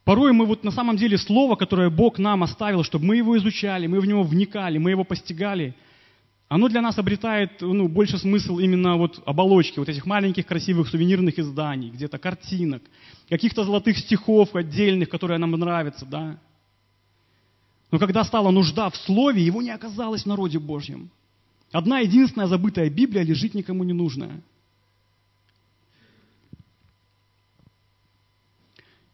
Порой 0.04 0.32
мы 0.32 0.46
вот 0.46 0.64
на 0.64 0.72
самом 0.72 0.96
деле 0.96 1.16
слово, 1.16 1.54
которое 1.54 1.88
Бог 1.88 2.18
нам 2.18 2.42
оставил, 2.42 2.82
чтобы 2.82 3.04
мы 3.06 3.16
его 3.16 3.36
изучали, 3.38 3.86
мы 3.86 4.00
в 4.00 4.06
него 4.06 4.24
вникали, 4.24 4.78
мы 4.78 4.90
его 4.90 5.04
постигали, 5.04 5.76
оно 6.48 6.68
для 6.68 6.82
нас 6.82 6.98
обретает 6.98 7.60
ну, 7.60 7.88
больше 7.88 8.18
смысл 8.18 8.58
именно 8.58 8.96
вот 8.96 9.22
оболочки, 9.24 9.78
вот 9.78 9.88
этих 9.88 10.04
маленьких 10.04 10.44
красивых 10.44 10.88
сувенирных 10.88 11.38
изданий, 11.38 11.88
где-то 11.88 12.18
картинок, 12.18 12.82
каких-то 13.28 13.64
золотых 13.64 13.96
стихов 13.96 14.54
отдельных, 14.54 15.08
которые 15.08 15.38
нам 15.38 15.52
нравятся, 15.52 16.04
да. 16.04 16.38
Но 17.90 17.98
когда 17.98 18.24
стала 18.24 18.50
нужда 18.50 18.90
в 18.90 18.96
слове, 18.96 19.42
его 19.42 19.62
не 19.62 19.70
оказалось 19.70 20.24
в 20.24 20.26
народе 20.26 20.58
Божьем. 20.58 21.10
Одна 21.70 22.00
единственная 22.00 22.48
забытая 22.48 22.90
Библия 22.90 23.22
лежит 23.22 23.54
никому 23.54 23.84
не 23.84 23.92
нужная. 23.92 24.42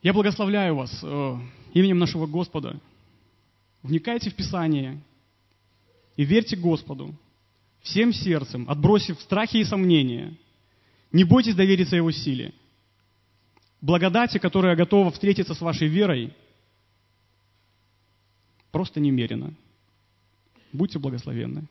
Я 0.03 0.13
благословляю 0.13 0.77
вас 0.77 1.01
э, 1.03 1.37
именем 1.75 1.99
нашего 1.99 2.27
Господа. 2.27 2.81
Вникайте 3.83 4.31
в 4.31 4.35
Писание 4.35 5.01
и 6.17 6.25
верьте 6.25 6.57
Господу 6.57 7.15
всем 7.83 8.13
сердцем, 8.13 8.69
отбросив 8.69 9.21
страхи 9.21 9.59
и 9.59 9.65
сомнения. 9.65 10.37
Не 11.11 11.25
бойтесь 11.25 11.55
довериться 11.55 11.97
Его 11.97 12.11
силе. 12.11 12.53
Благодати, 13.81 14.39
которая 14.39 14.77
готова 14.77 15.11
встретиться 15.11 15.55
с 15.55 15.61
вашей 15.61 15.89
верой, 15.89 16.33
просто 18.71 19.01
немерено. 19.01 19.55
Будьте 20.73 20.99
благословенны. 20.99 21.67